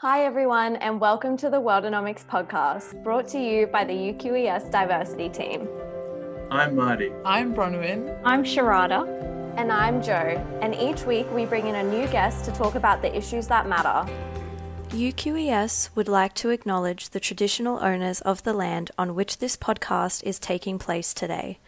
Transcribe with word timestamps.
Hi, 0.00 0.24
everyone, 0.24 0.76
and 0.76 1.00
welcome 1.00 1.36
to 1.38 1.50
the 1.50 1.60
Worldonomics 1.60 2.24
podcast, 2.24 3.02
brought 3.02 3.26
to 3.30 3.40
you 3.40 3.66
by 3.66 3.82
the 3.82 3.92
UQES 3.92 4.70
Diversity 4.70 5.28
Team. 5.28 5.68
I'm 6.52 6.76
Marty. 6.76 7.10
I'm 7.24 7.52
Bronwyn. 7.52 8.16
I'm 8.24 8.44
Sharada. 8.44 9.08
And 9.56 9.72
I'm 9.72 10.00
Joe. 10.00 10.40
And 10.62 10.72
each 10.76 11.02
week 11.02 11.26
we 11.32 11.46
bring 11.46 11.66
in 11.66 11.74
a 11.74 11.82
new 11.82 12.06
guest 12.12 12.44
to 12.44 12.52
talk 12.52 12.76
about 12.76 13.02
the 13.02 13.12
issues 13.12 13.48
that 13.48 13.68
matter. 13.68 14.08
UQES 14.90 15.90
would 15.96 16.06
like 16.06 16.32
to 16.34 16.50
acknowledge 16.50 17.08
the 17.08 17.18
traditional 17.18 17.82
owners 17.82 18.20
of 18.20 18.44
the 18.44 18.52
land 18.52 18.92
on 18.96 19.16
which 19.16 19.38
this 19.38 19.56
podcast 19.56 20.22
is 20.22 20.38
taking 20.38 20.78
place 20.78 21.12
today. 21.12 21.58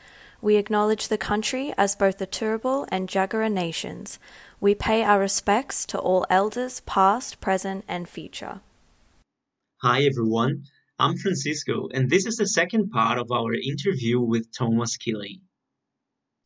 We 0.43 0.57
acknowledge 0.57 1.09
the 1.09 1.19
country 1.19 1.75
as 1.77 1.95
both 1.95 2.17
the 2.17 2.27
Turrbal 2.27 2.89
and 2.91 3.09
Jagera 3.09 3.53
nations. 3.53 4.19
We 4.59 4.75
pay 4.75 5.03
our 5.03 5.21
respects 5.21 5.85
to 5.87 5.99
all 5.99 6.25
elders, 6.31 6.81
past, 6.87 7.41
present, 7.43 7.85
and 7.87 8.09
future. 8.09 8.61
Hi, 9.83 10.03
everyone. 10.05 10.65
I'm 10.99 11.17
Francisco, 11.17 11.89
and 11.93 12.09
this 12.09 12.25
is 12.25 12.37
the 12.37 12.47
second 12.47 12.91
part 12.91 13.19
of 13.19 13.31
our 13.31 13.53
interview 13.55 14.19
with 14.21 14.51
Thomas 14.57 14.97
Killey. 14.97 15.43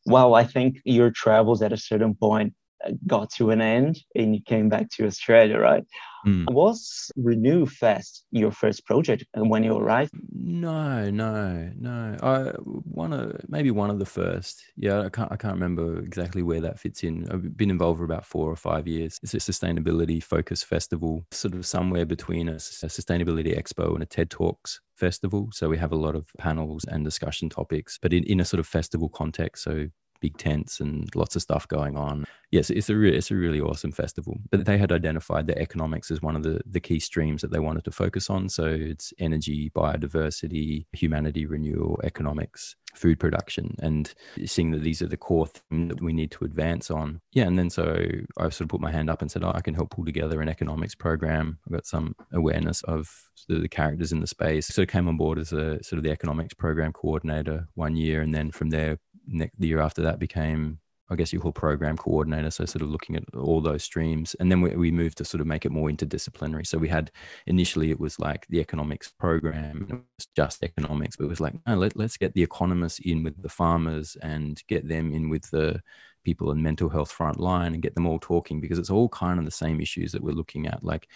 Well, 0.05 0.33
I 0.35 0.43
think 0.43 0.77
your 0.83 1.11
travels 1.11 1.61
at 1.61 1.73
a 1.73 1.77
certain 1.77 2.15
point 2.15 2.53
got 3.07 3.31
to 3.31 3.51
an 3.51 3.61
end 3.61 3.99
and 4.15 4.35
you 4.35 4.41
came 4.41 4.69
back 4.69 4.89
to 4.91 5.05
Australia, 5.05 5.57
right? 5.57 5.85
Mm. 6.25 6.51
Was 6.51 7.11
Renew 7.15 7.65
Fest 7.67 8.25
your 8.31 8.51
first 8.51 8.85
project 8.85 9.25
and 9.35 9.49
when 9.49 9.63
you 9.63 9.77
arrived? 9.77 10.11
No, 10.33 11.09
no, 11.11 11.71
no. 11.77 12.17
I 12.21 12.51
one 12.59 13.13
of 13.13 13.39
maybe 13.47 13.69
one 13.69 13.91
of 13.91 13.99
the 13.99 14.05
first. 14.05 14.63
Yeah, 14.75 15.01
I 15.01 15.09
can't 15.09 15.31
I 15.31 15.35
can't 15.35 15.53
remember 15.53 15.99
exactly 15.99 16.41
where 16.41 16.61
that 16.61 16.79
fits 16.79 17.03
in. 17.03 17.27
I've 17.31 17.55
been 17.55 17.69
involved 17.69 17.99
for 17.99 18.05
about 18.05 18.25
four 18.25 18.49
or 18.49 18.55
five 18.55 18.87
years. 18.87 19.19
It's 19.21 19.35
a 19.35 19.37
sustainability 19.37 20.23
focused 20.23 20.65
festival, 20.65 21.25
sort 21.31 21.53
of 21.53 21.65
somewhere 21.65 22.05
between 22.05 22.49
a, 22.49 22.53
a 22.53 22.89
sustainability 22.89 23.55
expo 23.55 23.93
and 23.93 24.01
a 24.01 24.07
TED 24.07 24.31
Talks 24.31 24.81
festival. 24.95 25.49
So 25.51 25.69
we 25.69 25.77
have 25.77 25.91
a 25.91 25.97
lot 25.97 26.15
of 26.15 26.27
panels 26.39 26.85
and 26.85 27.03
discussion 27.03 27.49
topics, 27.49 27.99
but 28.01 28.13
in, 28.13 28.23
in 28.23 28.39
a 28.39 28.45
sort 28.45 28.59
of 28.59 28.67
festival 28.67 29.09
context. 29.09 29.63
So 29.63 29.89
big 30.25 30.37
tents 30.37 30.79
and 30.79 31.07
lots 31.15 31.35
of 31.35 31.41
stuff 31.41 31.67
going 31.67 31.95
on. 31.95 32.25
Yes, 32.49 32.69
it's 32.69 32.89
a 32.89 32.95
re- 32.95 33.15
it's 33.15 33.31
a 33.31 33.35
really 33.35 33.61
awesome 33.61 33.91
festival. 33.91 34.37
But 34.49 34.65
they 34.65 34.77
had 34.77 34.91
identified 34.91 35.45
the 35.45 35.57
economics 35.65 36.09
as 36.09 36.21
one 36.21 36.35
of 36.35 36.43
the 36.43 36.61
the 36.65 36.79
key 36.79 36.99
streams 36.99 37.41
that 37.41 37.51
they 37.51 37.59
wanted 37.59 37.83
to 37.85 37.91
focus 37.91 38.29
on. 38.29 38.49
So 38.49 38.65
it's 38.65 39.13
energy, 39.19 39.71
biodiversity, 39.75 40.85
humanity 40.93 41.45
renewal, 41.45 41.99
economics, 42.03 42.75
food 42.95 43.19
production, 43.19 43.75
and 43.79 44.13
seeing 44.45 44.71
that 44.71 44.81
these 44.81 45.01
are 45.03 45.07
the 45.07 45.25
core 45.27 45.47
themes 45.47 45.89
that 45.89 46.01
we 46.01 46.13
need 46.13 46.31
to 46.31 46.45
advance 46.45 46.89
on. 46.89 47.21
Yeah, 47.33 47.47
and 47.49 47.59
then 47.59 47.69
so 47.69 47.83
I 48.37 48.43
sort 48.43 48.61
of 48.61 48.69
put 48.69 48.81
my 48.81 48.91
hand 48.91 49.09
up 49.09 49.21
and 49.21 49.29
said, 49.29 49.43
oh, 49.43 49.51
I 49.53 49.61
can 49.61 49.75
help 49.75 49.91
pull 49.91 50.05
together 50.05 50.41
an 50.41 50.49
economics 50.49 50.95
program. 50.95 51.59
I've 51.67 51.73
got 51.73 51.85
some 51.85 52.15
awareness 52.33 52.81
of 52.83 53.11
the, 53.47 53.59
the 53.59 53.69
characters 53.69 54.11
in 54.11 54.21
the 54.21 54.27
space. 54.37 54.67
So 54.67 54.81
I 54.83 54.85
came 54.85 55.07
on 55.07 55.17
board 55.17 55.37
as 55.37 55.51
a 55.53 55.83
sort 55.83 55.97
of 55.99 56.03
the 56.03 56.15
economics 56.17 56.55
program 56.55 56.93
coordinator 56.93 57.67
one 57.75 57.95
year, 57.95 58.21
and 58.21 58.33
then 58.33 58.49
from 58.51 58.69
there 58.69 58.97
next, 59.27 59.59
the 59.59 59.67
year 59.67 59.81
after 59.81 60.01
that 60.03 60.19
became 60.19 60.79
I 61.09 61.15
guess 61.15 61.31
you 61.31 61.39
call 61.39 61.51
program 61.51 61.97
coordinator. 61.97 62.49
So 62.49 62.65
sort 62.65 62.81
of 62.81 62.89
looking 62.89 63.15
at 63.15 63.23
all 63.35 63.61
those 63.61 63.83
streams. 63.83 64.35
And 64.39 64.51
then 64.51 64.61
we, 64.61 64.75
we 64.75 64.91
moved 64.91 65.17
to 65.19 65.25
sort 65.25 65.41
of 65.41 65.47
make 65.47 65.65
it 65.65 65.71
more 65.71 65.89
interdisciplinary. 65.89 66.65
So 66.65 66.77
we 66.77 66.89
had 66.89 67.11
initially 67.45 67.91
it 67.91 67.99
was 67.99 68.19
like 68.19 68.47
the 68.47 68.59
economics 68.59 69.11
program, 69.19 69.87
it 69.89 69.93
was 69.93 70.27
just 70.35 70.63
economics, 70.63 71.15
but 71.15 71.25
it 71.25 71.29
was 71.29 71.39
like, 71.39 71.53
no, 71.67 71.75
let, 71.75 71.95
let's 71.95 72.17
get 72.17 72.33
the 72.33 72.41
economists 72.41 72.99
in 72.99 73.23
with 73.23 73.39
the 73.41 73.49
farmers 73.49 74.17
and 74.23 74.61
get 74.67 74.87
them 74.87 75.13
in 75.13 75.29
with 75.29 75.49
the 75.51 75.79
people 76.23 76.49
in 76.49 76.63
mental 76.63 76.89
health 76.89 77.15
frontline 77.15 77.67
and 77.67 77.83
get 77.83 77.93
them 77.93 78.07
all 78.07 78.17
talking 78.17 78.59
because 78.59 78.79
it's 78.79 78.89
all 78.89 79.07
kind 79.09 79.37
of 79.37 79.45
the 79.45 79.51
same 79.51 79.79
issues 79.79 80.11
that 80.11 80.23
we're 80.23 80.31
looking 80.31 80.65
at. 80.65 80.83
Like 80.83 81.07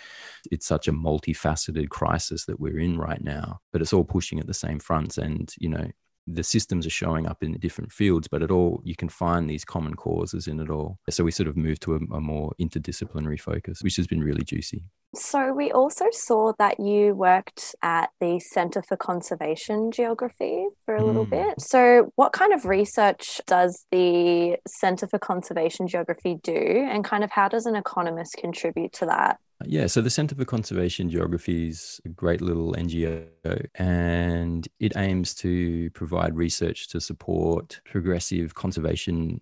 it's 0.52 0.67
such 0.67 0.87
a 0.87 0.93
multifaceted 0.93 1.89
crisis 1.89 2.45
that 2.45 2.59
we're 2.59 2.80
in 2.80 2.99
right 2.99 3.23
now, 3.23 3.59
but 3.73 3.81
it's 3.81 3.93
all 3.93 4.05
pushing 4.05 4.39
at 4.39 4.45
the 4.45 4.53
same 4.53 4.77
fronts. 4.77 5.17
And, 5.17 5.52
you 5.57 5.69
know, 5.69 5.87
the 6.33 6.44
systems 6.44 6.85
are 6.85 6.91
showing 6.91 7.25
up 7.25 7.44
in 7.44 7.53
different 7.53 7.91
fields, 7.91 8.27
but 8.27 8.42
it 8.42 8.52
all 8.52 8.81
you 8.83 8.95
can 8.95 9.09
find 9.09 9.49
these 9.49 9.65
common 9.65 9.95
causes 9.95 10.48
in 10.48 10.59
it 10.59 10.70
all. 10.70 10.99
So 11.09 11.23
we 11.23 11.31
sort 11.31 11.48
of 11.48 11.58
moved 11.58 11.81
to 11.83 11.95
a, 11.95 11.99
a, 12.15 12.21
more 12.21 12.54
interdisciplinary 12.59 13.39
focus, 13.39 13.81
which 13.81 13.95
has 13.95 14.08
been 14.08 14.21
really 14.21 14.43
juicy. 14.43 14.83
So 15.15 15.54
we 15.54 15.71
also 15.71 16.05
saw 16.11 16.54
that 16.59 16.80
you 16.80 17.15
worked 17.15 17.76
at 17.81 18.11
the 18.20 18.39
Centre 18.39 18.83
for 18.83 18.95
Conservation 18.95 19.92
Geography 19.92 20.67
for 20.86 20.95
a 20.95 21.02
mm. 21.02 21.05
little 21.05 21.26
bit. 21.26 21.59
So 21.59 22.11
what 22.15 22.31
kind 22.31 22.54
of 22.54 22.65
research 22.65 23.42
does 23.48 23.86
the 23.92 24.58
Centre 24.67 25.08
for 25.08 25.17
Conservation 25.17 25.87
Geography 25.87 26.37
do, 26.43 26.87
and 26.89 27.04
kind 27.04 27.23
of 27.23 27.31
how 27.31 27.48
does 27.48 27.65
an 27.65 27.75
economist 27.75 28.37
contribute 28.37 28.93
to 28.93 29.08
that? 29.08 29.39
Yeah, 29.65 29.87
so 29.87 30.02
the 30.02 30.09
Centre 30.09 30.36
for 30.36 30.45
Conservation 30.45 31.09
Geography 31.09 31.67
is 31.67 31.99
a 32.05 32.09
great 32.09 32.42
little 32.42 32.73
NGO 32.73 33.27
and 33.75 34.67
it 34.80 34.95
aims 34.95 35.33
to 35.36 35.89
provide 35.92 36.36
research 36.36 36.87
to 36.89 37.02
support 37.02 37.81
progressive 37.83 38.55
conservation 38.55 39.42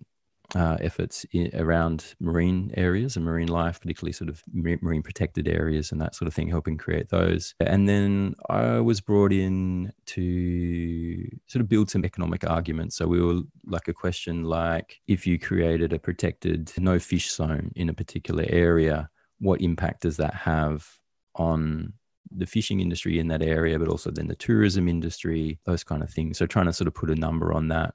uh, 0.54 0.76
efforts 0.80 1.26
in, 1.32 1.50
around 1.54 2.14
marine 2.20 2.72
areas 2.76 3.16
and 3.16 3.24
marine 3.24 3.48
life, 3.48 3.80
particularly 3.80 4.12
sort 4.12 4.30
of 4.30 4.42
marine 4.52 5.02
protected 5.02 5.46
areas 5.46 5.92
and 5.92 6.00
that 6.00 6.14
sort 6.14 6.26
of 6.26 6.34
thing, 6.34 6.48
helping 6.48 6.76
create 6.78 7.10
those. 7.10 7.54
And 7.60 7.88
then 7.88 8.34
I 8.48 8.80
was 8.80 9.00
brought 9.00 9.32
in 9.32 9.92
to 10.06 11.28
sort 11.46 11.60
of 11.60 11.68
build 11.68 11.90
some 11.90 12.04
economic 12.04 12.48
arguments. 12.48 12.96
So 12.96 13.06
we 13.06 13.22
were 13.22 13.42
like 13.66 13.88
a 13.88 13.94
question 13.94 14.44
like 14.44 15.00
if 15.06 15.26
you 15.26 15.38
created 15.38 15.92
a 15.92 15.98
protected 15.98 16.72
no 16.78 16.98
fish 16.98 17.30
zone 17.30 17.70
in 17.76 17.88
a 17.88 17.94
particular 17.94 18.44
area, 18.48 19.10
what 19.40 19.60
impact 19.60 20.02
does 20.02 20.16
that 20.16 20.34
have 20.34 20.86
on 21.34 21.92
the 22.30 22.46
fishing 22.46 22.80
industry 22.80 23.18
in 23.18 23.28
that 23.28 23.42
area, 23.42 23.78
but 23.78 23.88
also 23.88 24.10
then 24.10 24.28
the 24.28 24.36
tourism 24.36 24.88
industry, 24.88 25.58
those 25.64 25.84
kind 25.84 26.02
of 26.02 26.10
things. 26.10 26.38
So 26.38 26.46
trying 26.46 26.66
to 26.66 26.72
sort 26.72 26.88
of 26.88 26.94
put 26.94 27.10
a 27.10 27.14
number 27.14 27.52
on 27.52 27.68
that. 27.68 27.94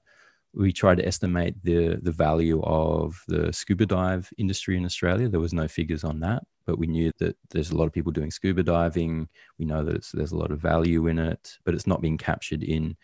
We 0.56 0.72
tried 0.72 0.98
to 0.98 1.08
estimate 1.08 1.56
the 1.64 2.00
the 2.02 2.12
value 2.12 2.62
of 2.62 3.20
the 3.28 3.52
scuba 3.52 3.88
dive 3.88 4.30
industry 4.38 4.78
in 4.78 4.86
Australia. 4.86 5.28
There 5.28 5.40
was 5.40 5.54
no 5.54 5.68
figures 5.68 6.04
on 6.04 6.20
that, 6.20 6.44
but 6.68 6.78
we 6.78 6.86
knew 6.86 7.12
that 7.18 7.36
there's 7.50 7.72
a 7.72 7.76
lot 7.76 7.86
of 7.86 7.94
people 7.94 8.12
doing 8.12 8.30
scuba 8.30 8.62
diving. 8.62 9.30
We 9.58 9.66
know 9.66 9.84
that 9.84 10.08
there's 10.14 10.32
a 10.32 10.38
lot 10.38 10.52
of 10.52 10.60
value 10.62 11.08
in 11.08 11.18
it, 11.18 11.58
but 11.66 11.74
it's 11.74 11.88
not 11.88 12.02
being 12.02 12.20
captured 12.20 12.62
in 12.62 12.96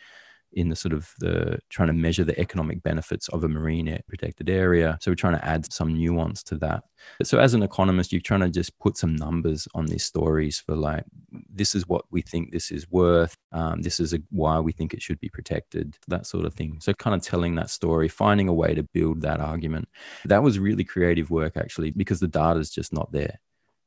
in 0.54 0.70
the 0.70 0.76
sort 0.76 0.94
of 0.94 1.14
the 1.20 1.60
trying 1.70 1.88
to 1.88 1.94
measure 1.94 2.24
the 2.24 2.40
economic 2.40 2.82
benefits 2.84 3.28
of 3.30 3.44
a 3.44 3.48
marine 3.48 4.00
protected 4.08 4.50
area. 4.50 4.98
So 5.02 5.12
we're 5.12 5.16
trying 5.16 5.38
to 5.38 5.46
add 5.46 5.72
some 5.72 5.94
nuance 5.94 6.44
to 6.44 6.56
that. 6.58 6.84
So 7.24 7.40
as 7.40 7.54
an 7.54 7.64
economist, 7.64 8.12
you're 8.12 8.22
trying 8.22 8.42
to 8.42 8.50
just 8.50 8.78
put 8.80 8.98
some 8.98 9.16
numbers 9.16 9.68
on 9.74 9.86
these 9.86 10.04
stories 10.04 10.60
for 10.60 10.76
like, 10.76 11.06
this 11.50 11.76
is 11.76 11.88
what 11.88 12.06
we 12.12 12.22
think 12.22 12.52
this 12.52 12.72
is 12.72 12.90
worth. 12.92 13.36
Um, 13.52 13.82
this 13.82 14.00
is 14.00 14.14
a, 14.14 14.20
why 14.32 14.60
we 14.60 14.72
think 14.72 14.94
it 14.94 15.02
should 15.02 15.20
be 15.20 15.30
protected, 15.30 15.98
that 16.08 16.26
sort 16.26 16.46
of 16.46 16.54
thing. 16.54 16.78
So 16.82 16.94
kind 16.94 17.16
of 17.16 17.22
telling 17.22 17.56
that 17.56 17.70
story, 17.70 18.08
finding 18.08 18.48
a 18.48 18.54
way 18.54 18.74
to 18.74 18.84
build 18.84 19.22
that 19.22 19.40
argument. 19.40 19.88
That 20.26 20.44
was 20.44 20.60
really 20.60 20.84
creative 20.84 21.32
work 21.32 21.58
actually, 21.58 21.92
because 21.92 22.20
the 22.20 22.28
data 22.28 22.60
is 22.60 22.70
just 22.70 22.92
not 22.92 23.12
there. 23.12 23.40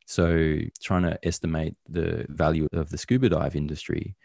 So 0.06 0.58
trying 0.82 1.02
to 1.02 1.18
estimate 1.22 1.76
the 1.88 2.26
value 2.28 2.66
of 2.72 2.90
the 2.90 2.98
scuba 2.98 3.28
dive 3.28 3.56
industry 3.56 4.16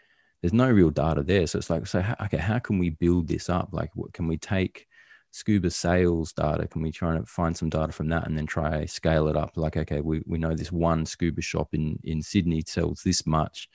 there's 0.42 0.52
no 0.52 0.70
real 0.70 0.90
data 0.90 1.22
there. 1.22 1.46
So 1.46 1.58
it's 1.58 1.70
like, 1.70 1.86
so 1.86 2.00
how, 2.00 2.16
okay, 2.24 2.36
how 2.36 2.58
can 2.58 2.78
we 2.78 2.90
build 2.90 3.28
this 3.28 3.48
up? 3.48 3.70
Like, 3.72 3.90
what 3.94 4.12
can 4.12 4.28
we 4.28 4.38
take 4.38 4.86
scuba 5.30 5.70
sales 5.70 6.32
data? 6.32 6.66
Can 6.68 6.82
we 6.82 6.92
try 6.92 7.16
and 7.16 7.28
find 7.28 7.56
some 7.56 7.68
data 7.68 7.92
from 7.92 8.08
that 8.08 8.26
and 8.26 8.36
then 8.36 8.46
try 8.46 8.84
scale 8.86 9.28
it 9.28 9.36
up? 9.36 9.56
Like, 9.56 9.76
okay, 9.76 10.00
we, 10.00 10.22
we 10.26 10.38
know 10.38 10.54
this 10.54 10.72
one 10.72 11.06
scuba 11.06 11.42
shop 11.42 11.68
in, 11.72 11.98
in 12.04 12.22
Sydney 12.22 12.62
sells 12.66 13.02
this 13.02 13.26
much. 13.26 13.68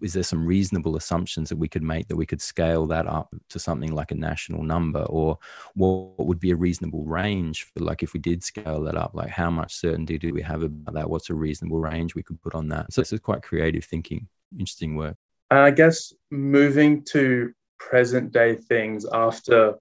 Is 0.00 0.12
there 0.12 0.22
some 0.22 0.46
reasonable 0.46 0.94
assumptions 0.94 1.48
that 1.48 1.56
we 1.56 1.66
could 1.66 1.82
make 1.82 2.06
that 2.06 2.16
we 2.16 2.26
could 2.26 2.40
scale 2.40 2.86
that 2.86 3.08
up 3.08 3.34
to 3.50 3.58
something 3.58 3.92
like 3.92 4.12
a 4.12 4.14
national 4.14 4.62
number? 4.62 5.02
Or 5.02 5.38
what 5.74 6.24
would 6.24 6.38
be 6.38 6.52
a 6.52 6.56
reasonable 6.56 7.04
range 7.04 7.64
for, 7.64 7.80
like, 7.80 8.04
if 8.04 8.12
we 8.12 8.20
did 8.20 8.44
scale 8.44 8.82
that 8.84 8.94
up, 8.96 9.12
like, 9.14 9.30
how 9.30 9.50
much 9.50 9.74
certainty 9.74 10.16
do 10.16 10.32
we 10.32 10.42
have 10.42 10.62
about 10.62 10.94
that? 10.94 11.10
What's 11.10 11.30
a 11.30 11.34
reasonable 11.34 11.80
range 11.80 12.14
we 12.14 12.22
could 12.22 12.40
put 12.40 12.54
on 12.54 12.68
that? 12.68 12.92
So 12.92 13.00
this 13.00 13.12
is 13.12 13.18
quite 13.18 13.42
creative 13.42 13.84
thinking, 13.84 14.28
interesting 14.52 14.94
work. 14.94 15.16
I 15.50 15.70
guess 15.70 16.12
moving 16.30 17.04
to 17.12 17.52
present 17.78 18.32
day 18.32 18.54
things 18.54 19.06
after 19.10 19.74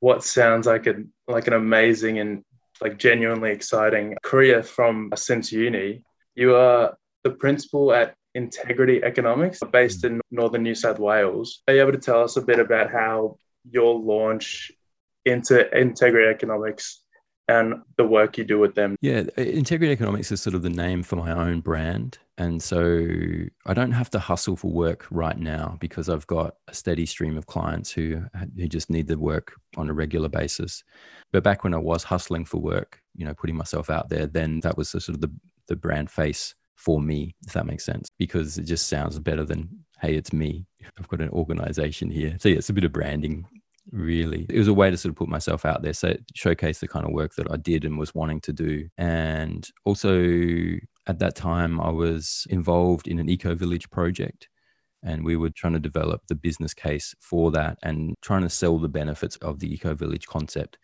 what 0.00 0.22
sounds 0.24 0.66
like 0.66 0.86
an 0.86 1.12
like 1.28 1.46
an 1.46 1.54
amazing 1.54 2.18
and 2.18 2.44
like 2.80 2.98
genuinely 2.98 3.50
exciting 3.50 4.16
career 4.22 4.62
from 4.62 5.10
uh, 5.12 5.16
since 5.16 5.52
uni. 5.52 6.02
You 6.34 6.56
are 6.56 6.96
the 7.22 7.30
principal 7.30 7.92
at 7.92 8.14
Integrity 8.34 9.02
Economics, 9.02 9.60
based 9.72 10.04
in 10.04 10.20
northern 10.30 10.64
New 10.64 10.74
South 10.74 10.98
Wales. 10.98 11.62
Are 11.68 11.74
you 11.74 11.80
able 11.80 11.92
to 11.92 11.98
tell 11.98 12.22
us 12.22 12.36
a 12.36 12.42
bit 12.42 12.58
about 12.58 12.90
how 12.90 13.36
your 13.70 13.98
launch 13.98 14.72
into 15.24 15.70
Integrity 15.76 16.28
Economics 16.28 17.04
and 17.48 17.74
the 17.96 18.04
work 18.04 18.38
you 18.38 18.44
do 18.44 18.58
with 18.58 18.74
them. 18.74 18.96
Yeah, 19.00 19.24
Integrity 19.36 19.92
Economics 19.92 20.32
is 20.32 20.40
sort 20.40 20.54
of 20.54 20.62
the 20.62 20.70
name 20.70 21.02
for 21.02 21.16
my 21.16 21.30
own 21.32 21.60
brand. 21.60 22.18
And 22.36 22.60
so 22.60 23.06
I 23.66 23.74
don't 23.74 23.92
have 23.92 24.10
to 24.10 24.18
hustle 24.18 24.56
for 24.56 24.72
work 24.72 25.06
right 25.10 25.38
now 25.38 25.76
because 25.80 26.08
I've 26.08 26.26
got 26.26 26.56
a 26.66 26.74
steady 26.74 27.06
stream 27.06 27.36
of 27.36 27.46
clients 27.46 27.92
who, 27.92 28.24
who 28.56 28.66
just 28.66 28.90
need 28.90 29.06
the 29.06 29.18
work 29.18 29.54
on 29.76 29.88
a 29.88 29.94
regular 29.94 30.28
basis. 30.28 30.82
But 31.32 31.44
back 31.44 31.62
when 31.62 31.74
I 31.74 31.78
was 31.78 32.02
hustling 32.02 32.44
for 32.44 32.58
work, 32.58 33.00
you 33.14 33.24
know, 33.24 33.34
putting 33.34 33.56
myself 33.56 33.88
out 33.88 34.08
there, 34.08 34.26
then 34.26 34.60
that 34.60 34.76
was 34.76 34.90
the, 34.90 35.00
sort 35.00 35.14
of 35.14 35.20
the, 35.20 35.30
the 35.68 35.76
brand 35.76 36.10
face 36.10 36.54
for 36.74 37.00
me, 37.00 37.36
if 37.46 37.52
that 37.52 37.66
makes 37.66 37.84
sense, 37.84 38.08
because 38.18 38.58
it 38.58 38.64
just 38.64 38.88
sounds 38.88 39.18
better 39.20 39.44
than, 39.44 39.68
hey, 40.00 40.16
it's 40.16 40.32
me. 40.32 40.66
I've 40.98 41.08
got 41.08 41.20
an 41.20 41.30
organization 41.30 42.10
here. 42.10 42.36
So, 42.40 42.48
yeah, 42.48 42.56
it's 42.56 42.68
a 42.68 42.74
bit 42.74 42.84
of 42.84 42.92
branding, 42.92 43.46
really. 43.92 44.44
It 44.48 44.58
was 44.58 44.68
a 44.68 44.74
way 44.74 44.90
to 44.90 44.96
sort 44.96 45.10
of 45.10 45.16
put 45.16 45.28
myself 45.28 45.64
out 45.64 45.82
there, 45.82 45.92
so 45.92 46.16
showcase 46.34 46.80
the 46.80 46.88
kind 46.88 47.06
of 47.06 47.12
work 47.12 47.36
that 47.36 47.50
I 47.50 47.56
did 47.56 47.84
and 47.84 47.96
was 47.96 48.14
wanting 48.14 48.40
to 48.42 48.52
do. 48.52 48.88
And 48.98 49.66
also, 49.84 50.76
at 51.06 51.18
that 51.18 51.34
time, 51.34 51.80
I 51.80 51.90
was 51.90 52.46
involved 52.50 53.08
in 53.08 53.18
an 53.18 53.28
eco 53.28 53.54
village 53.54 53.90
project. 53.90 54.48
And 55.02 55.22
we 55.22 55.36
were 55.36 55.50
trying 55.50 55.74
to 55.74 55.78
develop 55.78 56.22
the 56.28 56.34
business 56.34 56.72
case 56.72 57.14
for 57.20 57.50
that 57.50 57.78
and 57.82 58.14
trying 58.22 58.40
to 58.40 58.48
sell 58.48 58.78
the 58.78 58.88
benefits 58.88 59.36
of 59.36 59.58
the 59.58 59.70
eco 59.72 59.94
village 59.94 60.26
concept 60.26 60.78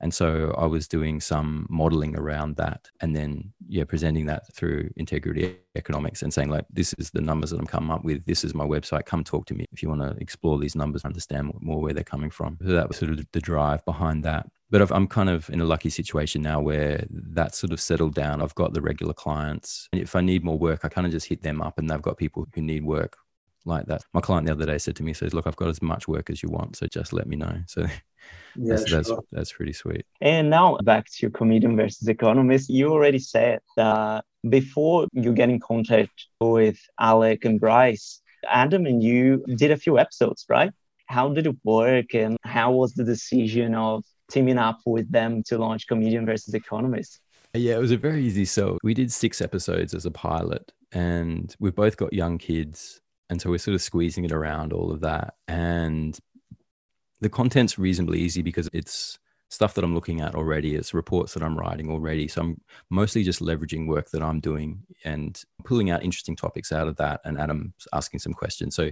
and 0.00 0.12
so 0.12 0.54
I 0.58 0.66
was 0.66 0.88
doing 0.88 1.20
some 1.20 1.66
modeling 1.70 2.16
around 2.16 2.56
that 2.56 2.88
and 3.00 3.16
then, 3.16 3.52
yeah, 3.66 3.84
presenting 3.84 4.26
that 4.26 4.52
through 4.54 4.90
integrity 4.96 5.56
economics 5.74 6.22
and 6.22 6.32
saying, 6.32 6.50
like, 6.50 6.66
this 6.70 6.94
is 6.98 7.10
the 7.10 7.22
numbers 7.22 7.50
that 7.50 7.58
I'm 7.58 7.66
coming 7.66 7.90
up 7.90 8.04
with. 8.04 8.24
This 8.26 8.44
is 8.44 8.54
my 8.54 8.64
website. 8.64 9.06
Come 9.06 9.24
talk 9.24 9.46
to 9.46 9.54
me 9.54 9.64
if 9.72 9.82
you 9.82 9.88
want 9.88 10.02
to 10.02 10.14
explore 10.20 10.58
these 10.58 10.76
numbers, 10.76 11.04
understand 11.04 11.52
more 11.60 11.80
where 11.80 11.94
they're 11.94 12.04
coming 12.04 12.30
from. 12.30 12.58
So 12.62 12.72
that 12.72 12.88
was 12.88 12.98
sort 12.98 13.12
of 13.12 13.24
the 13.32 13.40
drive 13.40 13.84
behind 13.86 14.22
that. 14.24 14.46
But 14.70 14.90
I'm 14.90 15.06
kind 15.06 15.30
of 15.30 15.48
in 15.50 15.60
a 15.60 15.64
lucky 15.64 15.90
situation 15.90 16.42
now 16.42 16.60
where 16.60 17.04
that's 17.10 17.58
sort 17.58 17.72
of 17.72 17.80
settled 17.80 18.14
down. 18.14 18.42
I've 18.42 18.54
got 18.56 18.74
the 18.74 18.80
regular 18.80 19.14
clients. 19.14 19.88
And 19.92 20.02
if 20.02 20.16
I 20.16 20.20
need 20.20 20.44
more 20.44 20.58
work, 20.58 20.80
I 20.84 20.88
kind 20.88 21.06
of 21.06 21.12
just 21.12 21.28
hit 21.28 21.42
them 21.42 21.62
up 21.62 21.78
and 21.78 21.88
they've 21.88 22.02
got 22.02 22.16
people 22.16 22.46
who 22.52 22.62
need 22.62 22.84
work 22.84 23.16
like 23.64 23.86
that. 23.86 24.02
My 24.12 24.20
client 24.20 24.46
the 24.46 24.52
other 24.52 24.66
day 24.66 24.78
said 24.78 24.96
to 24.96 25.02
me, 25.02 25.12
says, 25.12 25.34
look, 25.34 25.46
I've 25.46 25.56
got 25.56 25.68
as 25.68 25.82
much 25.82 26.08
work 26.08 26.30
as 26.30 26.42
you 26.42 26.48
want. 26.48 26.76
So 26.76 26.86
just 26.86 27.12
let 27.12 27.26
me 27.26 27.36
know. 27.36 27.58
So 27.68 27.86
yeah, 28.56 28.74
that's, 28.74 28.88
sure. 28.88 28.96
that's, 28.96 29.12
that's 29.30 29.52
pretty 29.52 29.72
sweet. 29.72 30.04
And 30.20 30.50
now 30.50 30.78
back 30.82 31.06
to 31.18 31.30
comedian 31.30 31.76
versus 31.76 32.08
economist. 32.08 32.70
You 32.70 32.88
already 32.88 33.20
said 33.20 33.60
that 33.76 34.24
before 34.48 35.06
you 35.12 35.32
get 35.32 35.50
in 35.50 35.60
contact 35.60 36.26
with 36.40 36.78
Alec 36.98 37.44
and 37.44 37.60
Bryce, 37.60 38.20
Adam 38.48 38.86
and 38.86 39.00
you 39.02 39.44
did 39.56 39.70
a 39.70 39.76
few 39.76 39.98
episodes, 39.98 40.44
right? 40.48 40.72
How 41.06 41.28
did 41.28 41.46
it 41.46 41.56
work 41.62 42.14
and 42.14 42.36
how 42.42 42.72
was 42.72 42.94
the 42.94 43.04
decision 43.04 43.74
of 43.74 44.02
teaming 44.30 44.58
up 44.58 44.80
with 44.84 45.10
them 45.10 45.42
to 45.44 45.58
launch 45.58 45.86
comedian 45.86 46.26
versus 46.26 46.54
economist? 46.54 47.20
Yeah, 47.54 47.76
it 47.76 47.80
was 47.80 47.92
a 47.92 47.96
very 47.96 48.22
easy. 48.22 48.44
sell. 48.44 48.78
we 48.82 48.94
did 48.94 49.10
six 49.12 49.40
episodes 49.40 49.94
as 49.94 50.04
a 50.04 50.10
pilot, 50.10 50.72
and 50.92 51.54
we've 51.58 51.74
both 51.74 51.96
got 51.96 52.12
young 52.12 52.38
kids. 52.38 53.00
And 53.28 53.40
so 53.40 53.50
we're 53.50 53.58
sort 53.58 53.74
of 53.74 53.82
squeezing 53.82 54.24
it 54.24 54.32
around 54.32 54.72
all 54.72 54.92
of 54.92 55.00
that. 55.00 55.34
And 55.48 56.16
the 57.20 57.28
content's 57.28 57.78
reasonably 57.78 58.20
easy 58.20 58.42
because 58.42 58.68
it's 58.72 59.18
stuff 59.48 59.74
that 59.74 59.84
I'm 59.84 59.94
looking 59.94 60.20
at 60.20 60.34
already. 60.34 60.74
It's 60.74 60.94
reports 60.94 61.34
that 61.34 61.42
I'm 61.42 61.56
writing 61.56 61.90
already. 61.90 62.28
So 62.28 62.42
I'm 62.42 62.60
mostly 62.90 63.22
just 63.22 63.40
leveraging 63.40 63.86
work 63.86 64.10
that 64.10 64.22
I'm 64.22 64.40
doing 64.40 64.82
and 65.04 65.40
pulling 65.64 65.90
out 65.90 66.02
interesting 66.02 66.36
topics 66.36 66.72
out 66.72 66.88
of 66.88 66.96
that. 66.96 67.20
And 67.24 67.38
Adam's 67.38 67.86
asking 67.92 68.20
some 68.20 68.32
questions. 68.32 68.74
So 68.74 68.90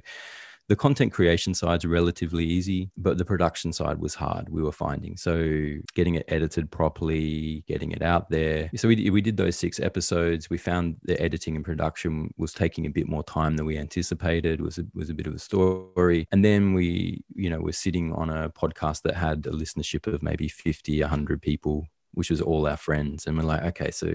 the 0.68 0.76
content 0.76 1.12
creation 1.12 1.52
side's 1.52 1.84
relatively 1.84 2.44
easy, 2.44 2.90
but 2.96 3.18
the 3.18 3.24
production 3.24 3.72
side 3.72 3.98
was 3.98 4.14
hard. 4.14 4.48
We 4.48 4.62
were 4.62 4.72
finding 4.72 5.16
so 5.16 5.74
getting 5.94 6.14
it 6.14 6.24
edited 6.28 6.70
properly, 6.70 7.64
getting 7.66 7.92
it 7.92 8.02
out 8.02 8.30
there. 8.30 8.70
So 8.76 8.88
we 8.88 9.10
we 9.10 9.20
did 9.20 9.36
those 9.36 9.56
six 9.56 9.78
episodes. 9.78 10.48
We 10.48 10.58
found 10.58 10.96
the 11.02 11.20
editing 11.20 11.56
and 11.56 11.64
production 11.64 12.32
was 12.38 12.52
taking 12.52 12.86
a 12.86 12.90
bit 12.90 13.08
more 13.08 13.22
time 13.24 13.56
than 13.56 13.66
we 13.66 13.76
anticipated. 13.76 14.60
Was 14.60 14.78
a, 14.78 14.84
was 14.94 15.10
a 15.10 15.14
bit 15.14 15.26
of 15.26 15.34
a 15.34 15.38
story, 15.38 16.26
and 16.32 16.44
then 16.44 16.72
we 16.72 17.22
you 17.34 17.50
know 17.50 17.60
were 17.60 17.72
sitting 17.72 18.12
on 18.14 18.30
a 18.30 18.48
podcast 18.48 19.02
that 19.02 19.16
had 19.16 19.46
a 19.46 19.50
listenership 19.50 20.06
of 20.06 20.22
maybe 20.22 20.48
50, 20.48 21.00
100 21.00 21.42
people, 21.42 21.86
which 22.12 22.30
was 22.30 22.40
all 22.40 22.66
our 22.66 22.76
friends, 22.78 23.26
and 23.26 23.36
we're 23.36 23.44
like, 23.44 23.64
okay, 23.64 23.90
so 23.90 24.12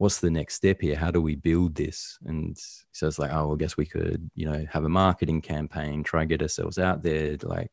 what's 0.00 0.20
the 0.20 0.30
next 0.30 0.54
step 0.54 0.80
here? 0.80 0.96
How 0.96 1.10
do 1.10 1.20
we 1.20 1.34
build 1.34 1.74
this? 1.74 2.18
And 2.24 2.56
so 2.90 3.06
it's 3.06 3.18
like, 3.18 3.32
oh, 3.32 3.48
well, 3.48 3.52
I 3.52 3.56
guess 3.58 3.76
we 3.76 3.84
could, 3.84 4.30
you 4.34 4.50
know, 4.50 4.64
have 4.70 4.84
a 4.84 4.88
marketing 4.88 5.42
campaign, 5.42 6.02
try 6.02 6.24
get 6.24 6.40
ourselves 6.40 6.78
out 6.78 7.02
there, 7.02 7.36
like 7.42 7.70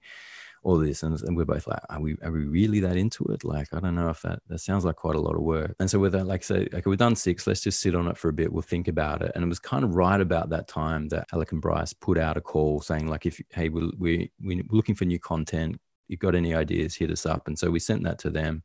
all 0.62 0.77
this. 0.77 1.03
And, 1.03 1.18
and 1.21 1.38
we're 1.38 1.45
both 1.45 1.68
like, 1.68 1.79
are 1.89 2.01
we, 2.01 2.18
are 2.21 2.31
we 2.33 2.44
really 2.44 2.81
that 2.81 2.97
into 2.97 3.24
it? 3.27 3.45
Like, 3.45 3.69
I 3.74 3.79
don't 3.79 3.95
know 3.95 4.09
if 4.09 4.21
that, 4.24 4.39
that 4.50 4.59
sounds 4.59 4.83
like 4.83 4.97
quite 4.97 5.15
a 5.15 5.21
lot 5.21 5.38
of 5.38 5.41
work. 5.41 5.74
And 5.79 5.89
so 5.89 6.00
with 6.00 6.12
that, 6.12 6.27
like, 6.27 6.44
say, 6.44 6.68
okay, 6.74 6.83
we've 6.85 7.00
done 7.00 7.15
six, 7.15 7.47
let's 7.47 7.62
just 7.62 7.79
sit 7.79 7.95
on 7.95 8.09
it 8.09 8.18
for 8.18 8.27
a 8.27 8.33
bit. 8.33 8.51
We'll 8.51 8.62
think 8.62 8.89
about 8.89 9.21
it. 9.21 9.31
And 9.33 9.41
it 9.41 9.47
was 9.47 9.59
kind 9.59 9.85
of 9.85 9.95
right 9.95 10.19
about 10.19 10.50
that 10.50 10.68
time 10.68 11.07
that 11.07 11.27
Alec 11.31 11.53
and 11.53 11.62
Bryce 11.62 11.94
put 11.94 12.18
out 12.18 12.35
a 12.35 12.41
call 12.41 12.81
saying 12.81 13.07
like, 13.07 13.25
if, 13.25 13.41
hey, 13.51 13.69
we, 13.69 13.89
we, 13.97 14.31
we're 14.41 14.63
looking 14.69 14.95
for 14.95 15.06
new 15.06 15.18
content. 15.18 15.80
You've 16.09 16.19
got 16.19 16.35
any 16.35 16.53
ideas, 16.53 16.94
hit 16.94 17.09
us 17.09 17.25
up. 17.25 17.47
And 17.47 17.57
so 17.57 17.71
we 17.71 17.80
sent 17.80 18.03
that 18.03 18.19
to 18.19 18.30
them 18.30 18.63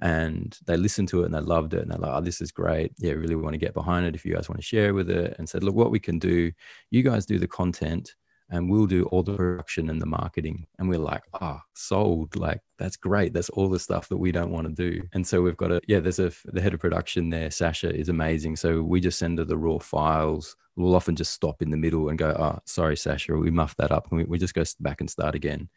and 0.00 0.56
they 0.66 0.76
listened 0.76 1.08
to 1.08 1.22
it 1.22 1.26
and 1.26 1.34
they 1.34 1.40
loved 1.40 1.74
it 1.74 1.82
and 1.82 1.90
they're 1.90 1.98
like 1.98 2.12
oh 2.14 2.20
this 2.20 2.40
is 2.40 2.52
great. 2.52 2.92
Yeah 2.98 3.12
really 3.12 3.34
want 3.34 3.54
to 3.54 3.58
get 3.58 3.74
behind 3.74 4.06
it 4.06 4.14
if 4.14 4.24
you 4.24 4.34
guys 4.34 4.48
want 4.48 4.60
to 4.60 4.66
share 4.66 4.94
with 4.94 5.10
it. 5.10 5.36
And 5.38 5.48
said 5.48 5.64
look 5.64 5.74
what 5.74 5.90
we 5.90 5.98
can 5.98 6.18
do 6.18 6.52
you 6.90 7.02
guys 7.02 7.26
do 7.26 7.38
the 7.38 7.48
content 7.48 8.14
and 8.50 8.70
we'll 8.70 8.86
do 8.86 9.04
all 9.06 9.22
the 9.22 9.36
production 9.36 9.90
and 9.90 10.00
the 10.00 10.06
marketing. 10.06 10.66
And 10.78 10.88
we're 10.88 10.98
like 10.98 11.22
ah 11.34 11.58
oh, 11.58 11.62
sold. 11.74 12.36
Like 12.36 12.60
that's 12.78 12.96
great. 12.96 13.32
That's 13.32 13.50
all 13.50 13.68
the 13.68 13.78
stuff 13.78 14.08
that 14.08 14.16
we 14.16 14.32
don't 14.32 14.50
want 14.50 14.68
to 14.68 14.90
do. 14.90 15.02
And 15.12 15.26
so 15.26 15.42
we've 15.42 15.56
got 15.56 15.72
a 15.72 15.80
yeah 15.86 16.00
there's 16.00 16.18
a 16.18 16.32
the 16.44 16.60
head 16.60 16.74
of 16.74 16.80
production 16.80 17.30
there 17.30 17.50
sasha 17.50 17.94
is 17.94 18.08
amazing. 18.08 18.56
So 18.56 18.82
we 18.82 19.00
just 19.00 19.18
send 19.18 19.38
her 19.38 19.44
the 19.44 19.58
raw 19.58 19.78
files. 19.78 20.56
We'll 20.76 20.94
often 20.94 21.16
just 21.16 21.32
stop 21.32 21.60
in 21.60 21.70
the 21.70 21.76
middle 21.76 22.08
and 22.08 22.18
go 22.18 22.30
oh 22.30 22.60
sorry 22.64 22.96
sasha 22.96 23.34
we 23.36 23.50
muffed 23.50 23.78
that 23.78 23.92
up. 23.92 24.08
And 24.10 24.18
we, 24.18 24.24
we 24.24 24.38
just 24.38 24.54
go 24.54 24.62
back 24.80 25.00
and 25.00 25.10
start 25.10 25.34
again 25.34 25.68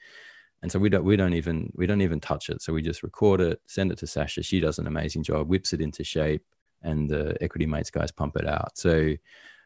and 0.61 0.71
so 0.71 0.79
we 0.79 0.89
don't 0.89 1.03
we 1.03 1.15
don't 1.15 1.33
even 1.33 1.71
we 1.75 1.87
don't 1.87 2.01
even 2.01 2.19
touch 2.19 2.49
it. 2.49 2.61
So 2.61 2.73
we 2.73 2.81
just 2.81 3.03
record 3.03 3.41
it 3.41 3.61
send 3.67 3.91
it 3.91 3.97
to 3.99 4.07
sasha. 4.07 4.43
She 4.43 4.59
does 4.59 4.79
an 4.79 4.87
amazing 4.87 5.23
job 5.23 5.47
whips 5.47 5.73
it 5.73 5.81
into 5.81 6.03
shape 6.03 6.43
and 6.83 7.09
the 7.09 7.35
equity 7.41 7.65
mates 7.65 7.89
guys 7.89 8.11
pump 8.11 8.35
it 8.37 8.47
out. 8.47 8.77
So 8.77 9.15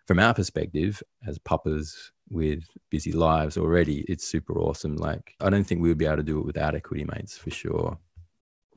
from 0.06 0.20
our 0.20 0.34
perspective 0.34 1.02
as 1.28 1.38
puppers 1.40 2.12
with 2.30 2.64
busy 2.90 3.12
lives 3.12 3.58
already 3.58 4.06
it's 4.08 4.28
super 4.28 4.58
awesome. 4.60 4.96
Like 4.96 5.36
i 5.42 5.50
don't 5.50 5.66
think 5.66 5.82
we 5.82 5.90
would 5.90 5.98
be 5.98 6.06
able 6.06 6.18
to 6.18 6.24
do 6.24 6.40
it 6.40 6.46
without 6.46 6.76
equity 6.76 7.06
mates 7.06 7.38
for 7.38 7.52
sure. 7.52 7.98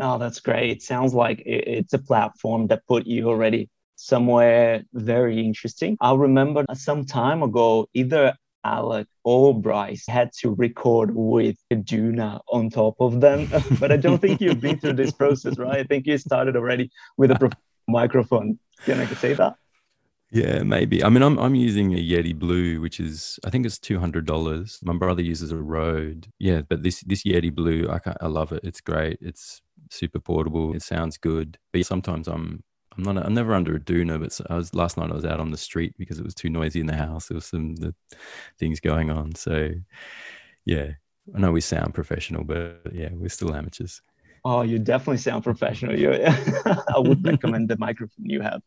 Oh 0.00 0.18
that's 0.18 0.40
great. 0.40 0.70
It 0.70 0.82
sounds 0.82 1.14
like 1.14 1.42
it's 1.46 1.92
a 1.92 1.98
platform 1.98 2.68
that 2.68 2.86
put 2.86 3.06
you 3.06 3.28
already 3.28 3.68
somewhere 3.96 4.84
very 4.92 5.44
interesting. 5.44 5.96
I 6.00 6.14
remember 6.14 6.64
some 6.74 7.04
time 7.04 7.42
ago 7.42 7.88
either 7.94 8.34
Alec 8.68 9.06
or 9.24 9.58
Bryce 9.58 10.06
had 10.06 10.30
to 10.40 10.54
record 10.54 11.14
with 11.14 11.56
a 11.70 11.76
doona 11.76 12.40
on 12.52 12.68
top 12.70 12.96
of 13.00 13.20
them. 13.20 13.48
but 13.80 13.90
I 13.90 13.96
don't 13.96 14.18
think 14.18 14.40
you've 14.40 14.60
been 14.60 14.78
through 14.78 14.94
this 14.94 15.12
process, 15.12 15.58
right? 15.58 15.78
I 15.80 15.84
think 15.84 16.06
you 16.06 16.18
started 16.18 16.56
already 16.56 16.90
with 17.16 17.30
a 17.30 17.56
microphone. 17.88 18.58
Can 18.84 19.00
I 19.00 19.06
say 19.06 19.32
that? 19.34 19.54
Yeah, 20.30 20.62
maybe. 20.62 21.02
I 21.02 21.08
mean, 21.08 21.22
I'm 21.22 21.38
I'm 21.38 21.54
using 21.54 21.94
a 21.94 21.96
Yeti 21.96 22.38
Blue, 22.38 22.82
which 22.82 23.00
is 23.00 23.40
I 23.46 23.50
think 23.50 23.64
it's 23.64 23.78
two 23.78 23.98
hundred 23.98 24.26
dollars. 24.26 24.78
My 24.82 24.94
brother 24.94 25.22
uses 25.22 25.52
a 25.52 25.56
Rode. 25.56 26.28
Yeah, 26.38 26.60
but 26.68 26.82
this 26.82 27.00
this 27.00 27.24
Yeti 27.24 27.54
Blue, 27.54 27.88
I 27.90 27.98
I 28.20 28.26
love 28.26 28.52
it. 28.52 28.60
It's 28.62 28.82
great. 28.82 29.18
It's 29.22 29.62
super 29.90 30.20
portable. 30.20 30.74
It 30.74 30.82
sounds 30.82 31.16
good. 31.16 31.56
But 31.72 31.86
sometimes 31.86 32.28
I'm 32.28 32.62
I'm 32.98 33.14
not. 33.14 33.24
I'm 33.24 33.34
never 33.34 33.54
under 33.54 33.76
a 33.76 33.80
doona, 33.80 34.20
but 34.20 34.38
I 34.50 34.56
was 34.56 34.74
last 34.74 34.96
night. 34.96 35.10
I 35.10 35.14
was 35.14 35.24
out 35.24 35.40
on 35.40 35.50
the 35.50 35.56
street 35.56 35.94
because 35.98 36.18
it 36.18 36.24
was 36.24 36.34
too 36.34 36.50
noisy 36.50 36.80
in 36.80 36.86
the 36.86 36.96
house. 36.96 37.28
There 37.28 37.36
was 37.36 37.46
some 37.46 37.76
the 37.76 37.94
things 38.58 38.80
going 38.80 39.10
on. 39.10 39.34
So, 39.36 39.70
yeah, 40.64 40.92
I 41.34 41.38
know 41.38 41.52
we 41.52 41.60
sound 41.60 41.94
professional, 41.94 42.44
but 42.44 42.80
yeah, 42.92 43.10
we're 43.12 43.28
still 43.28 43.54
amateurs. 43.54 44.02
Oh, 44.44 44.62
you 44.62 44.78
definitely 44.78 45.18
sound 45.18 45.44
professional. 45.44 45.98
You, 45.98 46.12
I 46.24 46.98
would 46.98 47.24
recommend 47.24 47.68
the 47.68 47.76
microphone 47.76 48.30
you 48.30 48.40
have. 48.40 48.62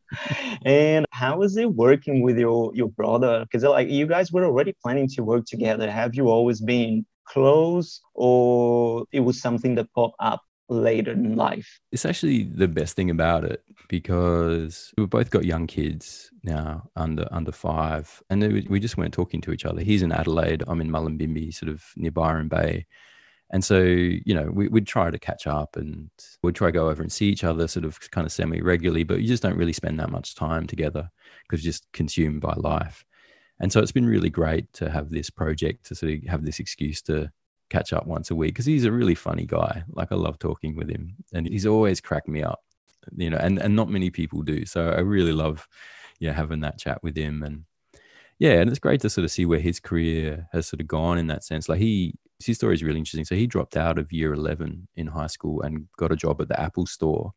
And 0.65 1.05
how 1.11 1.41
is 1.41 1.57
it 1.57 1.73
working 1.73 2.21
with 2.21 2.37
your 2.37 2.71
your 2.73 2.89
brother? 2.89 3.41
Because 3.41 3.63
like 3.63 3.89
you 3.89 4.07
guys 4.07 4.31
were 4.31 4.45
already 4.45 4.73
planning 4.81 5.09
to 5.09 5.23
work 5.23 5.45
together. 5.45 5.91
Have 5.91 6.15
you 6.15 6.29
always 6.29 6.61
been 6.61 7.05
close, 7.25 7.99
or 8.13 9.05
it 9.11 9.21
was 9.21 9.41
something 9.41 9.75
that 9.75 9.91
popped 9.93 10.15
up 10.19 10.41
later 10.71 11.11
in 11.11 11.35
life. 11.35 11.79
It's 11.91 12.05
actually 12.05 12.43
the 12.43 12.67
best 12.67 12.95
thing 12.95 13.09
about 13.09 13.43
it 13.43 13.61
because 13.89 14.93
we've 14.97 15.09
both 15.09 15.29
got 15.29 15.43
young 15.43 15.67
kids 15.67 16.31
now 16.43 16.89
under 16.95 17.27
under 17.31 17.51
five, 17.51 18.23
and 18.29 18.41
we 18.69 18.79
just 18.79 18.97
weren't 18.97 19.13
talking 19.13 19.41
to 19.41 19.51
each 19.51 19.65
other. 19.65 19.81
He's 19.81 20.01
in 20.01 20.11
Adelaide, 20.11 20.63
I'm 20.67 20.81
in 20.81 20.89
Mullumbimby, 20.89 21.53
sort 21.53 21.71
of 21.71 21.83
near 21.97 22.11
Byron 22.11 22.47
Bay. 22.47 22.87
And 23.53 23.65
so, 23.65 23.81
you 23.81 24.33
know, 24.33 24.49
we, 24.49 24.69
would 24.69 24.87
try 24.87 25.11
to 25.11 25.19
catch 25.19 25.45
up 25.45 25.75
and 25.75 26.09
we'd 26.41 26.55
try 26.55 26.69
to 26.69 26.71
go 26.71 26.89
over 26.89 27.01
and 27.01 27.11
see 27.11 27.27
each 27.27 27.43
other 27.43 27.67
sort 27.67 27.83
of 27.83 27.99
kind 28.11 28.25
of 28.25 28.31
semi 28.31 28.61
regularly, 28.61 29.03
but 29.03 29.19
you 29.19 29.27
just 29.27 29.43
don't 29.43 29.57
really 29.57 29.73
spend 29.73 29.99
that 29.99 30.09
much 30.09 30.35
time 30.35 30.67
together 30.67 31.09
because 31.43 31.61
you're 31.61 31.73
just 31.73 31.91
consumed 31.91 32.39
by 32.39 32.53
life. 32.55 33.03
And 33.59 33.69
so 33.69 33.81
it's 33.81 33.91
been 33.91 34.05
really 34.05 34.29
great 34.29 34.71
to 34.73 34.89
have 34.89 35.09
this 35.09 35.29
project 35.29 35.87
to 35.87 35.95
sort 35.95 36.13
of 36.13 36.23
have 36.29 36.45
this 36.45 36.59
excuse 36.59 37.01
to 37.03 37.29
catch 37.71 37.93
up 37.93 38.05
once 38.05 38.29
a 38.29 38.35
week 38.35 38.53
because 38.53 38.65
he's 38.65 38.85
a 38.85 38.91
really 38.91 39.15
funny 39.15 39.45
guy. 39.45 39.83
Like 39.89 40.11
I 40.11 40.15
love 40.15 40.37
talking 40.37 40.75
with 40.75 40.89
him, 40.89 41.15
and 41.33 41.47
he's 41.47 41.65
always 41.65 42.01
cracked 42.01 42.27
me 42.27 42.43
up. 42.43 42.59
You 43.15 43.31
know, 43.31 43.37
and 43.37 43.57
and 43.59 43.75
not 43.75 43.89
many 43.89 44.09
people 44.09 44.43
do. 44.43 44.65
So 44.65 44.89
I 44.89 44.99
really 44.99 45.31
love, 45.31 45.67
yeah, 46.19 46.33
having 46.33 46.59
that 46.61 46.77
chat 46.77 47.01
with 47.01 47.17
him, 47.17 47.43
and 47.43 47.65
yeah, 48.39 48.59
and 48.59 48.69
it's 48.69 48.79
great 48.79 49.01
to 49.01 49.09
sort 49.09 49.25
of 49.25 49.31
see 49.31 49.45
where 49.45 49.59
his 49.59 49.79
career 49.79 50.47
has 50.51 50.67
sort 50.67 50.81
of 50.81 50.87
gone 50.87 51.17
in 51.17 51.27
that 51.27 51.43
sense. 51.43 51.69
Like 51.69 51.79
he, 51.79 52.15
his 52.43 52.57
story 52.57 52.75
is 52.75 52.83
really 52.83 52.99
interesting. 52.99 53.25
So 53.25 53.35
he 53.35 53.47
dropped 53.47 53.77
out 53.77 53.97
of 53.97 54.11
year 54.11 54.33
eleven 54.33 54.87
in 54.95 55.07
high 55.07 55.27
school 55.27 55.61
and 55.61 55.87
got 55.97 56.11
a 56.11 56.15
job 56.15 56.41
at 56.41 56.49
the 56.49 56.59
Apple 56.59 56.85
store 56.85 57.33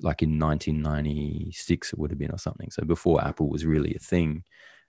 like 0.00 0.22
in 0.22 0.38
1996 0.38 1.92
it 1.92 1.98
would 1.98 2.10
have 2.10 2.18
been 2.18 2.32
or 2.32 2.38
something 2.38 2.70
so 2.70 2.84
before 2.84 3.24
apple 3.24 3.48
was 3.48 3.64
really 3.64 3.94
a 3.94 3.98
thing 3.98 4.42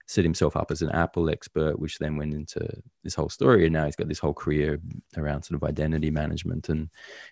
set 0.06 0.24
himself 0.24 0.56
up 0.56 0.70
as 0.70 0.82
an 0.82 0.90
apple 0.90 1.28
expert 1.28 1.78
which 1.78 1.98
then 1.98 2.16
went 2.16 2.32
into 2.32 2.64
this 3.02 3.14
whole 3.14 3.28
story 3.28 3.64
and 3.64 3.72
now 3.72 3.84
he's 3.84 3.96
got 3.96 4.08
this 4.08 4.20
whole 4.20 4.32
career 4.32 4.80
around 5.16 5.42
sort 5.42 5.60
of 5.60 5.68
identity 5.68 6.10
management 6.10 6.68
and 6.68 6.88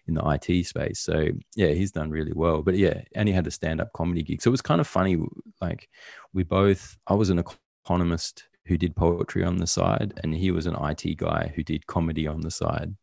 in 0.09 0.15
the 0.15 0.23
it 0.23 0.67
space. 0.67 1.01
So 1.01 1.29
yeah 1.55 1.69
he's 1.69 1.93
done 1.93 2.11
really 2.11 2.33
well. 2.35 2.63
But 2.63 2.77
yeah 2.77 3.03
and 3.15 3.29
he 3.29 3.35
had 3.35 3.47
a 3.47 3.53
stand-up 3.53 3.93
comedy 3.93 4.23
gig. 4.23 4.43
So 4.43 4.49
it 4.49 4.53
was 4.53 4.63
kind 4.63 4.81
of 4.81 4.89
funny 4.89 5.19
like 5.61 5.89
we 6.33 6.43
both 6.43 6.97
i 7.07 7.15
was 7.15 7.31
an 7.31 7.43
economist 7.85 8.45
who 8.67 8.77
did 8.77 8.97
poetry 8.97 9.45
on 9.45 9.57
the 9.57 9.67
side 9.67 10.15
and 10.23 10.35
he 10.35 10.51
was 10.51 10.67
an 10.67 10.75
it 10.75 11.17
guy 11.17 11.53
who 11.55 11.63
did 11.63 11.87
comedy 11.87 12.27
on 12.27 12.41
the 12.41 12.51
side. 12.51 12.95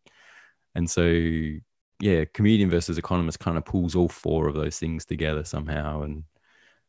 And 0.76 0.90
so 0.90 1.04
yeah, 2.02 2.26
comedian 2.34 2.70
versus 2.70 2.98
economist 2.98 3.40
kind 3.40 3.58
of 3.58 3.66
pulls 3.66 3.96
all 3.96 4.10
four 4.10 4.48
of 4.48 4.56
those 4.56 4.80
things 4.80 5.06
together 5.06 5.44
somehow 5.44 6.02
and 6.02 6.24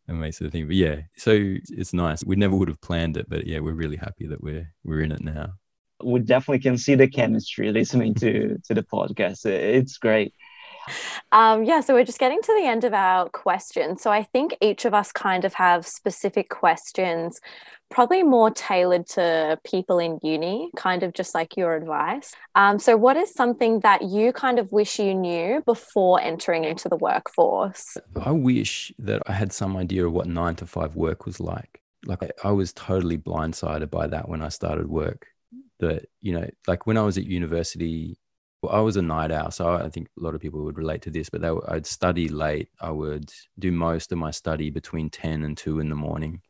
and 0.09 0.21
makes 0.21 0.41
it 0.41 0.47
a 0.47 0.51
thing. 0.51 0.67
But 0.67 0.77
yeah, 0.77 1.01
so 1.17 1.33
it's 1.69 1.93
nice. 1.93 2.25
We 2.25 2.37
never 2.37 2.57
would 2.57 2.69
have 2.69 2.81
planned 2.81 3.17
it, 3.17 3.29
but 3.29 3.47
yeah, 3.47 3.61
we're 3.61 3.73
really 3.73 3.97
happy 3.97 4.27
that 4.27 4.43
we're 4.43 4.69
we're 4.85 5.01
in 5.01 5.13
it 5.13 5.23
now. 5.23 5.55
We 6.03 6.21
definitely 6.21 6.61
can 6.61 6.79
see 6.79 6.95
the 6.95 7.09
chemistry 7.09 7.71
listening 7.71 8.15
to 8.15 8.59
to 8.65 8.75
the 8.75 8.83
podcast. 8.83 9.47
It's 9.47 9.99
great. 9.99 10.35
Um, 11.33 11.65
yeah, 11.65 11.81
so 11.81 11.95
we're 11.95 12.05
just 12.05 12.19
getting 12.19 12.41
to 12.43 12.55
the 12.61 12.67
end 12.67 12.85
of 12.85 12.93
our 12.93 13.29
questions. 13.29 14.03
So 14.03 14.11
I 14.11 14.23
think 14.23 14.57
each 14.61 14.85
of 14.85 14.95
us 14.95 15.13
kind 15.13 15.45
of 15.45 15.55
have 15.55 15.87
specific 15.87 16.49
questions, 16.49 17.41
probably 17.91 18.23
more 18.23 18.51
tailored 18.51 19.07
to 19.07 19.59
people 19.65 19.99
in 19.99 20.19
uni, 20.23 20.71
kind 20.77 21.03
of 21.03 21.13
just 21.13 21.35
like 21.35 21.57
your 21.57 21.77
advice. 21.77 22.35
Um, 22.55 22.79
so, 22.79 22.97
what 22.97 23.17
is 23.17 23.33
something 23.33 23.81
that 23.81 24.03
you 24.03 24.33
kind 24.33 24.59
of 24.59 24.73
wish 24.73 24.99
you 24.99 25.15
knew 25.15 25.63
before 25.65 26.21
entering 26.21 26.65
into 26.65 26.89
the 26.89 26.97
workforce? 26.97 27.97
I 28.21 28.33
wish 28.33 28.93
that 28.99 29.23
I 29.27 29.33
had 29.33 29.53
some 29.53 29.77
idea 29.77 30.07
of 30.07 30.13
what 30.13 30.27
nine 30.27 30.57
to 30.57 30.67
five 30.67 30.97
work 30.97 31.27
was 31.27 31.39
like. 31.39 31.81
Like, 32.05 32.23
I, 32.23 32.49
I 32.49 32.51
was 32.53 32.73
totally 32.73 33.19
blindsided 33.19 33.91
by 33.91 34.09
that 34.09 34.29
when 34.29 34.43
I 34.43 34.49
started 34.49 34.89
work. 34.89 35.27
That, 35.79 36.09
you 36.21 36.33
know, 36.33 36.49
like 36.67 36.87
when 36.87 36.97
I 36.97 37.03
was 37.03 37.19
at 37.19 37.25
university, 37.25 38.19
well, 38.63 38.73
I 38.73 38.81
was 38.81 38.97
a 38.97 39.03
night 39.03 39.33
owl, 39.33 39.51
so 39.51 39.75
I 39.75 39.89
think 39.89 40.09
a 40.19 40.23
lot 40.23 40.35
of 40.35 40.41
people 40.41 40.63
would 40.65 40.79
relate 40.79 41.03
to 41.03 41.11
this. 41.11 41.29
But 41.29 41.43
were, 41.43 41.61
I'd 41.69 41.87
study 41.87 42.29
late. 42.29 42.69
I 42.81 42.91
would 42.91 43.33
do 43.59 43.73
most 43.73 44.13
of 44.13 44.19
my 44.19 44.31
study 44.31 44.71
between 44.71 45.11
ten 45.11 45.43
and 45.43 45.57
two 45.57 45.81
in 45.81 45.89
the 45.89 45.97
morning, 45.97 46.41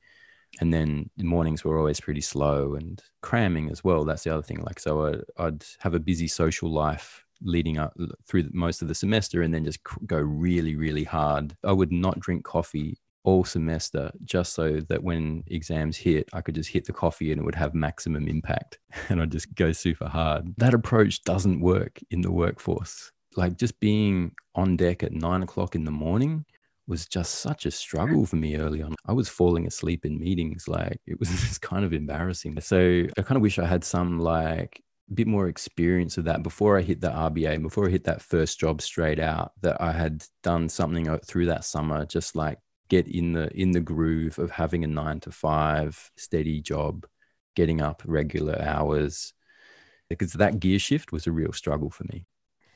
and 0.60 0.72
then 0.72 1.08
the 1.16 1.24
mornings 1.24 1.64
were 1.64 1.78
always 1.78 2.00
pretty 2.00 2.20
slow 2.20 2.74
and 2.74 3.02
cramming 3.22 3.70
as 3.70 3.82
well. 3.82 4.04
That's 4.04 4.24
the 4.24 4.34
other 4.34 4.42
thing. 4.42 4.60
Like, 4.62 4.78
so 4.78 5.06
I, 5.38 5.46
I'd 5.46 5.64
have 5.80 5.94
a 5.94 6.00
busy 6.00 6.28
social 6.28 6.70
life 6.70 7.24
leading 7.40 7.78
up 7.78 7.96
through 8.28 8.48
most 8.52 8.82
of 8.82 8.88
the 8.88 8.94
semester, 8.94 9.42
and 9.42 9.54
then 9.54 9.64
just 9.64 9.80
go 10.06 10.18
really, 10.18 10.76
really 10.76 11.04
hard. 11.04 11.56
I 11.64 11.72
would 11.72 11.92
not 11.92 12.20
drink 12.20 12.44
coffee 12.44 12.98
all 13.24 13.44
semester 13.44 14.10
just 14.24 14.54
so 14.54 14.80
that 14.88 15.02
when 15.02 15.44
exams 15.46 15.96
hit, 15.96 16.28
I 16.32 16.40
could 16.40 16.54
just 16.54 16.70
hit 16.70 16.84
the 16.84 16.92
coffee 16.92 17.32
and 17.32 17.40
it 17.40 17.44
would 17.44 17.54
have 17.54 17.74
maximum 17.74 18.28
impact 18.28 18.78
and 19.08 19.20
I'd 19.20 19.32
just 19.32 19.54
go 19.54 19.72
super 19.72 20.08
hard. 20.08 20.54
That 20.58 20.74
approach 20.74 21.22
doesn't 21.24 21.60
work 21.60 22.00
in 22.10 22.20
the 22.20 22.32
workforce. 22.32 23.12
Like 23.36 23.56
just 23.56 23.80
being 23.80 24.32
on 24.54 24.76
deck 24.76 25.02
at 25.02 25.12
nine 25.12 25.42
o'clock 25.42 25.74
in 25.74 25.84
the 25.84 25.90
morning 25.90 26.44
was 26.86 27.06
just 27.06 27.36
such 27.36 27.64
a 27.64 27.70
struggle 27.70 28.26
for 28.26 28.36
me 28.36 28.56
early 28.56 28.82
on. 28.82 28.94
I 29.06 29.12
was 29.12 29.28
falling 29.28 29.66
asleep 29.66 30.04
in 30.04 30.18
meetings. 30.18 30.68
Like 30.68 31.00
it 31.06 31.18
was 31.18 31.28
just 31.30 31.62
kind 31.62 31.84
of 31.84 31.92
embarrassing. 31.92 32.60
So 32.60 33.04
I 33.16 33.22
kind 33.22 33.36
of 33.36 33.42
wish 33.42 33.58
I 33.58 33.66
had 33.66 33.84
some 33.84 34.18
like 34.18 34.82
bit 35.14 35.26
more 35.26 35.48
experience 35.48 36.16
of 36.18 36.24
that 36.24 36.42
before 36.42 36.78
I 36.78 36.82
hit 36.82 37.00
the 37.00 37.10
RBA, 37.10 37.62
before 37.62 37.86
I 37.86 37.90
hit 37.90 38.04
that 38.04 38.22
first 38.22 38.58
job 38.58 38.80
straight 38.80 39.18
out, 39.18 39.52
that 39.62 39.80
I 39.80 39.92
had 39.92 40.24
done 40.42 40.68
something 40.68 41.18
through 41.20 41.46
that 41.46 41.64
summer, 41.64 42.04
just 42.04 42.34
like 42.34 42.58
get 42.92 43.08
in 43.08 43.32
the 43.32 43.48
in 43.58 43.70
the 43.70 43.80
groove 43.80 44.38
of 44.38 44.50
having 44.50 44.84
a 44.84 44.86
nine 44.86 45.18
to 45.18 45.30
five 45.30 46.10
steady 46.18 46.60
job, 46.60 47.06
getting 47.56 47.80
up 47.80 48.02
regular 48.04 48.60
hours, 48.60 49.32
because 50.10 50.34
that 50.34 50.60
gear 50.60 50.78
shift 50.78 51.10
was 51.10 51.26
a 51.26 51.32
real 51.32 51.54
struggle 51.54 51.88
for 51.88 52.04
me. 52.12 52.26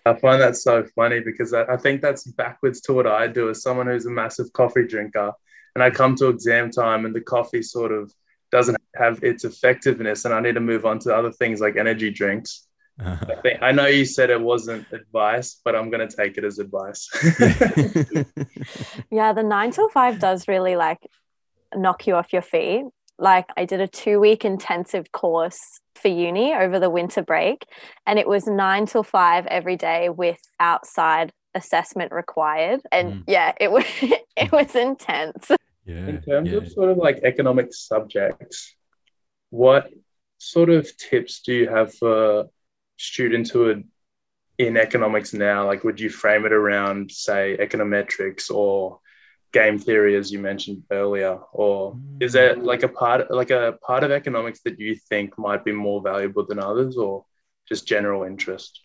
I 0.06 0.14
find 0.14 0.40
that 0.40 0.56
so 0.56 0.84
funny 0.94 1.20
because 1.20 1.52
I, 1.52 1.64
I 1.64 1.76
think 1.76 2.00
that's 2.00 2.24
backwards 2.24 2.80
to 2.82 2.94
what 2.94 3.06
I 3.06 3.26
do 3.26 3.50
as 3.50 3.60
someone 3.60 3.88
who's 3.88 4.06
a 4.06 4.10
massive 4.10 4.50
coffee 4.54 4.86
drinker. 4.86 5.32
And 5.74 5.82
I 5.82 5.90
come 5.90 6.16
to 6.16 6.28
exam 6.28 6.70
time 6.70 7.04
and 7.04 7.14
the 7.14 7.20
coffee 7.20 7.60
sort 7.60 7.92
of 7.92 8.10
doesn't 8.50 8.78
have 8.94 9.22
its 9.22 9.44
effectiveness, 9.44 10.24
and 10.24 10.32
I 10.32 10.40
need 10.40 10.54
to 10.54 10.60
move 10.60 10.86
on 10.86 10.98
to 11.00 11.14
other 11.14 11.32
things 11.32 11.60
like 11.60 11.76
energy 11.76 12.10
drinks. 12.10 12.65
I, 12.98 13.34
think, 13.42 13.62
I 13.62 13.72
know 13.72 13.86
you 13.86 14.04
said 14.04 14.30
it 14.30 14.40
wasn't 14.40 14.86
advice, 14.92 15.60
but 15.64 15.76
I'm 15.76 15.90
going 15.90 16.06
to 16.06 16.16
take 16.16 16.38
it 16.38 16.44
as 16.44 16.58
advice. 16.58 17.08
yeah, 19.10 19.32
the 19.32 19.42
nine 19.42 19.70
till 19.70 19.88
five 19.90 20.18
does 20.18 20.48
really 20.48 20.76
like 20.76 21.06
knock 21.74 22.06
you 22.06 22.14
off 22.14 22.32
your 22.32 22.42
feet. 22.42 22.84
Like, 23.18 23.46
I 23.56 23.64
did 23.64 23.80
a 23.80 23.88
two 23.88 24.20
week 24.20 24.44
intensive 24.44 25.12
course 25.12 25.80
for 25.94 26.08
uni 26.08 26.54
over 26.54 26.78
the 26.78 26.90
winter 26.90 27.22
break, 27.22 27.66
and 28.06 28.18
it 28.18 28.28
was 28.28 28.46
nine 28.46 28.86
till 28.86 29.02
five 29.02 29.46
every 29.46 29.76
day 29.76 30.08
with 30.08 30.40
outside 30.60 31.32
assessment 31.54 32.12
required. 32.12 32.80
And 32.92 33.12
mm. 33.12 33.24
yeah, 33.26 33.52
it 33.60 33.70
was 33.70 33.84
it 34.36 34.52
was 34.52 34.74
intense. 34.74 35.50
Yeah, 35.84 36.08
In 36.08 36.22
terms 36.22 36.50
yeah. 36.50 36.58
of 36.58 36.68
sort 36.70 36.90
of 36.90 36.96
like 36.96 37.20
economic 37.24 37.72
subjects, 37.72 38.74
what 39.50 39.88
sort 40.38 40.68
of 40.70 40.88
tips 40.96 41.42
do 41.42 41.54
you 41.54 41.68
have 41.68 41.94
for 41.94 42.46
students 42.96 43.50
who 43.50 43.68
are 43.68 43.82
in 44.58 44.76
economics 44.76 45.32
now, 45.32 45.66
like 45.66 45.84
would 45.84 46.00
you 46.00 46.08
frame 46.08 46.46
it 46.46 46.52
around, 46.52 47.10
say, 47.10 47.56
econometrics 47.60 48.50
or 48.50 49.00
game 49.52 49.78
theory, 49.78 50.16
as 50.16 50.32
you 50.32 50.38
mentioned 50.38 50.82
earlier, 50.90 51.38
or 51.52 51.98
is 52.20 52.32
there 52.32 52.56
mm. 52.56 52.64
like 52.64 52.82
a 52.82 52.88
part, 52.88 53.30
like 53.30 53.50
a 53.50 53.78
part 53.82 54.04
of 54.04 54.10
economics 54.10 54.60
that 54.64 54.78
you 54.78 54.94
think 54.94 55.38
might 55.38 55.64
be 55.64 55.72
more 55.72 56.02
valuable 56.02 56.44
than 56.46 56.58
others, 56.58 56.96
or 56.96 57.24
just 57.68 57.86
general 57.86 58.24
interest? 58.24 58.82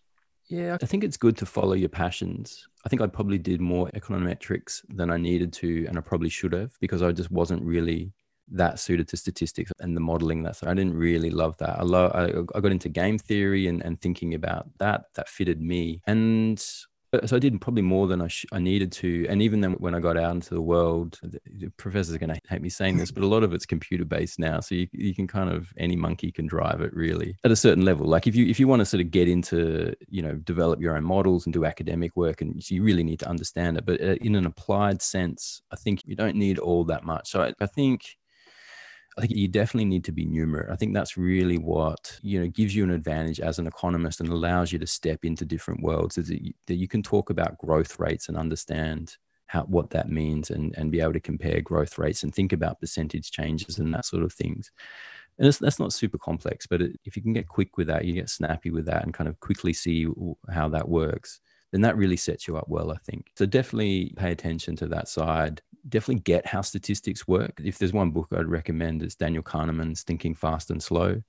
Yeah, 0.47 0.77
I 0.81 0.85
think 0.85 1.03
it's 1.03 1.17
good 1.17 1.37
to 1.37 1.45
follow 1.45 1.73
your 1.73 1.89
passions. 1.89 2.67
I 2.85 2.89
think 2.89 3.01
I 3.01 3.07
probably 3.07 3.37
did 3.37 3.61
more 3.61 3.89
econometrics 3.95 4.81
than 4.89 5.09
I 5.09 5.17
needed 5.17 5.53
to, 5.53 5.85
and 5.87 5.97
I 5.97 6.01
probably 6.01 6.29
should 6.29 6.53
have 6.53 6.73
because 6.81 7.01
I 7.01 7.11
just 7.13 7.31
wasn't 7.31 7.63
really 7.63 8.11
that 8.51 8.79
suited 8.79 9.07
to 9.07 9.17
statistics 9.17 9.71
and 9.79 9.95
the 9.95 10.01
modeling 10.01 10.43
that 10.43 10.55
so 10.55 10.67
i 10.67 10.73
didn't 10.73 10.95
really 10.95 11.29
love 11.29 11.57
that 11.57 11.79
i 11.79 11.83
love 11.83 12.11
I, 12.13 12.57
I 12.57 12.61
got 12.61 12.71
into 12.71 12.89
game 12.89 13.17
theory 13.17 13.67
and, 13.67 13.81
and 13.81 13.99
thinking 13.99 14.33
about 14.33 14.67
that 14.79 15.05
that 15.15 15.29
fitted 15.29 15.61
me 15.61 16.01
and 16.07 16.63
uh, 17.13 17.25
so 17.27 17.35
I 17.35 17.39
did 17.39 17.59
probably 17.59 17.81
more 17.81 18.07
than 18.07 18.21
I, 18.21 18.27
sh- 18.27 18.45
I 18.51 18.59
needed 18.59 18.91
to. 18.93 19.25
And 19.27 19.41
even 19.41 19.61
then, 19.61 19.73
when 19.73 19.93
I 19.93 19.99
got 19.99 20.17
out 20.17 20.31
into 20.31 20.53
the 20.53 20.61
world, 20.61 21.19
the 21.23 21.69
professors 21.77 22.15
are 22.15 22.19
going 22.19 22.33
to 22.33 22.39
hate 22.47 22.61
me 22.61 22.69
saying 22.69 22.97
this, 22.97 23.11
but 23.11 23.23
a 23.23 23.27
lot 23.27 23.43
of 23.43 23.53
it's 23.53 23.65
computer 23.65 24.05
based 24.05 24.39
now. 24.39 24.59
So 24.59 24.75
you, 24.75 24.87
you 24.93 25.13
can 25.13 25.27
kind 25.27 25.49
of 25.49 25.73
any 25.77 25.95
monkey 25.95 26.31
can 26.31 26.47
drive 26.47 26.81
it 26.81 26.93
really 26.93 27.35
at 27.43 27.51
a 27.51 27.55
certain 27.55 27.83
level. 27.83 28.07
Like 28.07 28.27
if 28.27 28.35
you 28.35 28.45
if 28.47 28.59
you 28.59 28.67
want 28.67 28.79
to 28.79 28.85
sort 28.85 29.01
of 29.01 29.11
get 29.11 29.27
into 29.27 29.93
you 30.07 30.21
know 30.21 30.35
develop 30.35 30.79
your 30.79 30.95
own 30.95 31.03
models 31.03 31.45
and 31.45 31.53
do 31.53 31.65
academic 31.65 32.15
work, 32.15 32.41
and 32.41 32.69
you 32.69 32.83
really 32.83 33.03
need 33.03 33.19
to 33.19 33.29
understand 33.29 33.77
it. 33.77 33.85
But 33.85 34.01
uh, 34.01 34.15
in 34.21 34.35
an 34.35 34.45
applied 34.45 35.01
sense, 35.01 35.61
I 35.71 35.75
think 35.75 36.01
you 36.05 36.15
don't 36.15 36.35
need 36.35 36.59
all 36.59 36.83
that 36.85 37.03
much. 37.03 37.29
So 37.29 37.41
I, 37.41 37.53
I 37.59 37.65
think 37.65 38.05
I 39.17 39.21
think 39.21 39.33
you 39.33 39.47
definitely 39.47 39.85
need 39.85 40.05
to 40.05 40.11
be 40.11 40.25
numerate. 40.25 40.71
I 40.71 40.75
think 40.75 40.93
that's 40.93 41.17
really 41.17 41.57
what 41.57 42.17
you 42.21 42.39
know 42.39 42.47
gives 42.47 42.75
you 42.75 42.83
an 42.83 42.91
advantage 42.91 43.39
as 43.39 43.59
an 43.59 43.67
economist 43.67 44.19
and 44.19 44.29
allows 44.29 44.71
you 44.71 44.79
to 44.79 44.87
step 44.87 45.25
into 45.25 45.45
different 45.45 45.83
worlds. 45.83 46.17
Is 46.17 46.29
that 46.29 46.43
you, 46.43 46.53
that 46.67 46.75
you 46.75 46.87
can 46.87 47.03
talk 47.03 47.29
about 47.29 47.57
growth 47.57 47.99
rates 47.99 48.29
and 48.29 48.37
understand 48.37 49.17
how 49.47 49.63
what 49.63 49.89
that 49.89 50.09
means 50.09 50.49
and 50.49 50.73
and 50.77 50.91
be 50.91 51.01
able 51.01 51.13
to 51.13 51.19
compare 51.19 51.61
growth 51.61 51.97
rates 51.97 52.23
and 52.23 52.33
think 52.33 52.53
about 52.53 52.79
percentage 52.79 53.31
changes 53.31 53.79
and 53.79 53.93
that 53.93 54.05
sort 54.05 54.23
of 54.23 54.31
things. 54.31 54.71
And 55.37 55.51
that's 55.53 55.79
not 55.79 55.93
super 55.93 56.17
complex, 56.17 56.67
but 56.67 56.81
it, 56.81 56.99
if 57.03 57.15
you 57.15 57.21
can 57.21 57.33
get 57.33 57.47
quick 57.47 57.77
with 57.77 57.87
that, 57.87 58.05
you 58.05 58.13
get 58.13 58.29
snappy 58.29 58.69
with 58.69 58.85
that, 58.85 59.03
and 59.03 59.13
kind 59.13 59.27
of 59.27 59.39
quickly 59.39 59.73
see 59.73 60.07
how 60.49 60.69
that 60.69 60.87
works 60.87 61.41
then 61.71 61.81
that 61.81 61.97
really 61.97 62.17
sets 62.17 62.47
you 62.47 62.57
up 62.57 62.67
well, 62.67 62.91
I 62.91 62.97
think. 62.97 63.31
So 63.35 63.45
definitely 63.45 64.13
pay 64.15 64.31
attention 64.31 64.75
to 64.77 64.87
that 64.87 65.07
side. 65.07 65.61
Definitely 65.87 66.21
get 66.21 66.45
how 66.45 66.61
statistics 66.61 67.27
work. 67.27 67.59
If 67.63 67.77
there's 67.77 67.93
one 67.93 68.11
book 68.11 68.27
I'd 68.31 68.45
recommend, 68.47 69.01
it's 69.01 69.15
Daniel 69.15 69.43
Kahneman's 69.43 70.03
Thinking 70.03 70.35
Fast 70.35 70.69
and 70.69 70.81
Slow 70.81 71.21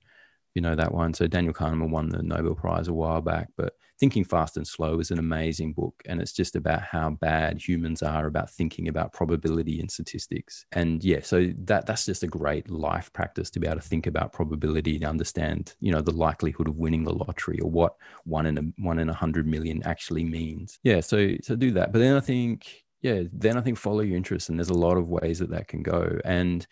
you 0.53 0.61
know 0.61 0.75
that 0.75 0.93
one. 0.93 1.13
So 1.13 1.27
Daniel 1.27 1.53
Kahneman 1.53 1.89
won 1.89 2.09
the 2.09 2.21
Nobel 2.21 2.55
Prize 2.55 2.87
a 2.87 2.93
while 2.93 3.21
back, 3.21 3.49
but 3.57 3.75
Thinking 3.99 4.23
Fast 4.23 4.57
and 4.57 4.67
Slow 4.67 4.99
is 4.99 5.11
an 5.11 5.19
amazing 5.19 5.73
book, 5.73 6.01
and 6.07 6.21
it's 6.21 6.33
just 6.33 6.55
about 6.55 6.81
how 6.81 7.11
bad 7.11 7.65
humans 7.65 8.01
are 8.01 8.25
about 8.25 8.49
thinking 8.49 8.87
about 8.87 9.13
probability 9.13 9.79
and 9.79 9.89
statistics. 9.89 10.65
And 10.71 11.03
yeah, 11.03 11.19
so 11.21 11.51
that 11.65 11.85
that's 11.85 12.05
just 12.05 12.23
a 12.23 12.27
great 12.27 12.69
life 12.69 13.11
practice 13.13 13.49
to 13.51 13.59
be 13.59 13.67
able 13.67 13.79
to 13.79 13.87
think 13.87 14.07
about 14.07 14.33
probability 14.33 14.95
and 14.95 15.05
understand, 15.05 15.75
you 15.79 15.91
know, 15.91 16.01
the 16.01 16.11
likelihood 16.11 16.67
of 16.67 16.77
winning 16.77 17.03
the 17.03 17.13
lottery 17.13 17.59
or 17.59 17.69
what 17.69 17.95
one 18.25 18.45
in 18.45 18.57
a 18.57 18.61
one 18.81 18.99
in 18.99 19.09
a 19.09 19.13
hundred 19.13 19.47
million 19.47 19.81
actually 19.83 20.23
means. 20.23 20.79
Yeah, 20.83 20.99
so 20.99 21.35
so 21.41 21.55
do 21.55 21.71
that. 21.71 21.91
But 21.91 21.99
then 21.99 22.15
I 22.15 22.21
think 22.21 22.83
yeah, 23.03 23.23
then 23.33 23.57
I 23.57 23.61
think 23.61 23.77
follow 23.77 23.99
your 23.99 24.17
interests, 24.17 24.49
and 24.49 24.57
there's 24.57 24.69
a 24.69 24.73
lot 24.73 24.97
of 24.97 25.09
ways 25.09 25.39
that 25.39 25.51
that 25.51 25.67
can 25.67 25.83
go. 25.83 26.19
And 26.23 26.65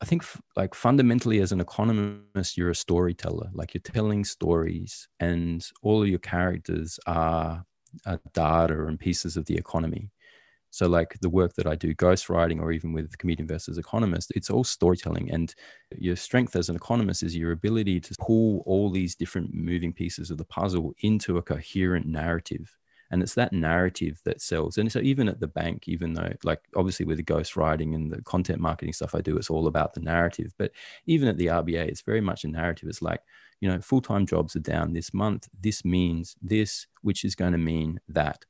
I 0.00 0.04
think 0.04 0.24
like 0.56 0.74
fundamentally 0.74 1.40
as 1.40 1.50
an 1.52 1.60
economist, 1.60 2.56
you're 2.56 2.70
a 2.70 2.74
storyteller. 2.74 3.50
Like 3.52 3.74
you're 3.74 3.82
telling 3.82 4.24
stories, 4.24 5.08
and 5.20 5.66
all 5.82 6.02
of 6.02 6.08
your 6.08 6.20
characters 6.20 7.00
are, 7.06 7.64
are 8.06 8.20
data 8.32 8.86
and 8.86 8.98
pieces 8.98 9.36
of 9.36 9.46
the 9.46 9.56
economy. 9.56 10.10
So, 10.70 10.86
like 10.86 11.18
the 11.22 11.30
work 11.30 11.54
that 11.54 11.66
I 11.66 11.74
do, 11.74 11.94
ghostwriting, 11.94 12.60
or 12.60 12.72
even 12.72 12.92
with 12.92 13.18
comedian 13.18 13.48
versus 13.48 13.78
economist, 13.78 14.32
it's 14.36 14.50
all 14.50 14.64
storytelling. 14.64 15.30
And 15.32 15.54
your 15.96 16.16
strength 16.16 16.54
as 16.56 16.68
an 16.68 16.76
economist 16.76 17.22
is 17.24 17.34
your 17.36 17.52
ability 17.52 18.00
to 18.00 18.14
pull 18.20 18.62
all 18.66 18.90
these 18.90 19.16
different 19.16 19.54
moving 19.54 19.92
pieces 19.92 20.30
of 20.30 20.38
the 20.38 20.44
puzzle 20.44 20.94
into 21.00 21.38
a 21.38 21.42
coherent 21.42 22.06
narrative. 22.06 22.77
And 23.10 23.22
it's 23.22 23.34
that 23.34 23.52
narrative 23.52 24.20
that 24.24 24.42
sells. 24.42 24.78
And 24.78 24.90
so, 24.92 25.00
even 25.00 25.28
at 25.28 25.40
the 25.40 25.46
bank, 25.46 25.88
even 25.88 26.12
though, 26.12 26.32
like, 26.44 26.60
obviously 26.76 27.06
with 27.06 27.16
the 27.16 27.24
ghostwriting 27.24 27.94
and 27.94 28.12
the 28.12 28.22
content 28.22 28.60
marketing 28.60 28.92
stuff 28.92 29.14
I 29.14 29.20
do, 29.20 29.36
it's 29.36 29.50
all 29.50 29.66
about 29.66 29.94
the 29.94 30.00
narrative. 30.00 30.52
But 30.58 30.72
even 31.06 31.28
at 31.28 31.38
the 31.38 31.46
RBA, 31.46 31.88
it's 31.88 32.02
very 32.02 32.20
much 32.20 32.44
a 32.44 32.48
narrative. 32.48 32.88
It's 32.88 33.02
like, 33.02 33.20
you 33.60 33.68
know, 33.68 33.80
full 33.80 34.02
time 34.02 34.26
jobs 34.26 34.56
are 34.56 34.60
down 34.60 34.92
this 34.92 35.14
month. 35.14 35.48
This 35.60 35.84
means 35.84 36.36
this, 36.42 36.86
which 37.02 37.24
is 37.24 37.34
going 37.34 37.52
to 37.52 37.58
mean 37.58 38.00
that 38.08 38.44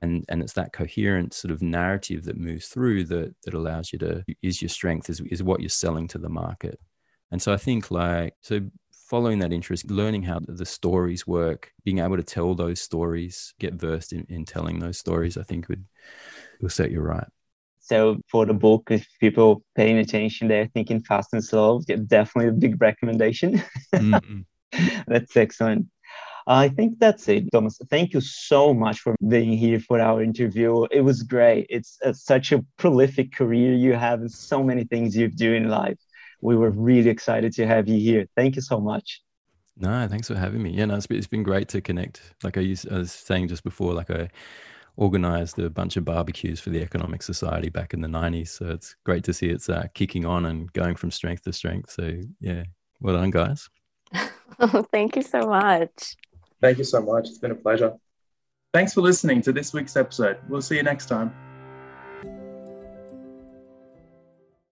and 0.00 0.24
and 0.28 0.40
it's 0.42 0.54
that 0.54 0.72
coherent 0.72 1.34
sort 1.34 1.52
of 1.52 1.60
narrative 1.60 2.24
that 2.24 2.38
moves 2.38 2.68
through 2.68 3.04
that 3.04 3.34
that 3.44 3.54
allows 3.54 3.92
you 3.92 3.98
to 3.98 4.24
is 4.40 4.62
your 4.62 4.68
strength 4.68 5.10
is, 5.10 5.20
is 5.20 5.42
what 5.42 5.60
you're 5.60 5.68
selling 5.68 6.08
to 6.08 6.18
the 6.18 6.28
market 6.28 6.80
and 7.30 7.42
so 7.42 7.52
i 7.52 7.56
think 7.56 7.90
like 7.90 8.34
so 8.40 8.60
following 9.12 9.40
that 9.40 9.52
interest 9.52 9.90
learning 9.90 10.22
how 10.22 10.40
the 10.48 10.64
stories 10.64 11.26
work 11.26 11.70
being 11.84 11.98
able 11.98 12.16
to 12.16 12.22
tell 12.22 12.54
those 12.54 12.80
stories 12.80 13.52
get 13.60 13.74
versed 13.74 14.14
in, 14.14 14.24
in 14.30 14.42
telling 14.42 14.78
those 14.78 14.98
stories 14.98 15.36
i 15.36 15.42
think 15.42 15.68
would 15.68 15.84
will 16.62 16.70
set 16.70 16.90
you 16.90 17.02
right 17.02 17.26
so 17.78 18.16
for 18.30 18.46
the 18.46 18.54
book 18.54 18.88
if 18.90 19.06
people 19.20 19.62
paying 19.76 19.98
attention 19.98 20.48
they're 20.48 20.70
thinking 20.72 20.98
fast 20.98 21.28
and 21.34 21.44
slow 21.44 21.82
definitely 22.06 22.48
a 22.48 22.52
big 22.52 22.80
recommendation 22.80 23.62
that's 25.06 25.36
excellent 25.36 25.86
I 26.44 26.70
think 26.70 26.98
that's 26.98 27.28
it, 27.28 27.44
Thomas. 27.52 27.78
Thank 27.88 28.12
you 28.14 28.20
so 28.20 28.74
much 28.74 28.98
for 28.98 29.14
being 29.28 29.56
here 29.56 29.78
for 29.78 30.00
our 30.00 30.20
interview. 30.20 30.86
It 30.90 31.02
was 31.02 31.22
great. 31.22 31.68
It's 31.70 32.00
such 32.14 32.50
a 32.50 32.64
prolific 32.78 33.32
career 33.32 33.74
you 33.74 33.92
have 33.92 34.22
and 34.22 34.32
so 34.32 34.60
many 34.60 34.82
things 34.82 35.16
you 35.16 35.28
do 35.28 35.54
in 35.54 35.68
life. 35.68 35.98
We 36.42 36.56
were 36.56 36.70
really 36.70 37.08
excited 37.08 37.52
to 37.54 37.66
have 37.66 37.88
you 37.88 37.98
here. 37.98 38.26
Thank 38.36 38.56
you 38.56 38.62
so 38.62 38.80
much. 38.80 39.22
No, 39.76 40.06
thanks 40.06 40.28
for 40.28 40.34
having 40.34 40.62
me. 40.62 40.70
Yeah, 40.70 40.84
no, 40.84 40.96
it's 40.96 41.06
been, 41.06 41.16
it's 41.16 41.26
been 41.26 41.42
great 41.42 41.68
to 41.68 41.80
connect. 41.80 42.34
Like 42.42 42.58
I, 42.58 42.60
used, 42.60 42.92
I 42.92 42.98
was 42.98 43.12
saying 43.12 43.48
just 43.48 43.64
before, 43.64 43.94
like 43.94 44.10
I 44.10 44.28
organized 44.96 45.58
a 45.58 45.70
bunch 45.70 45.96
of 45.96 46.04
barbecues 46.04 46.60
for 46.60 46.70
the 46.70 46.82
Economic 46.82 47.22
Society 47.22 47.70
back 47.70 47.94
in 47.94 48.00
the 48.00 48.08
90s. 48.08 48.48
So 48.48 48.68
it's 48.68 48.96
great 49.04 49.24
to 49.24 49.32
see 49.32 49.48
it's 49.48 49.68
uh, 49.68 49.86
kicking 49.94 50.26
on 50.26 50.46
and 50.46 50.70
going 50.72 50.96
from 50.96 51.10
strength 51.10 51.44
to 51.44 51.52
strength. 51.52 51.90
So 51.90 52.12
yeah, 52.40 52.64
well 53.00 53.16
done, 53.16 53.30
guys. 53.30 53.70
Thank 54.92 55.16
you 55.16 55.22
so 55.22 55.46
much. 55.46 56.16
Thank 56.60 56.78
you 56.78 56.84
so 56.84 57.00
much. 57.00 57.28
It's 57.28 57.38
been 57.38 57.52
a 57.52 57.56
pleasure. 57.56 57.94
Thanks 58.72 58.94
for 58.94 59.00
listening 59.00 59.42
to 59.42 59.52
this 59.52 59.72
week's 59.72 59.96
episode. 59.96 60.38
We'll 60.48 60.62
see 60.62 60.76
you 60.76 60.82
next 60.82 61.06
time. 61.06 61.51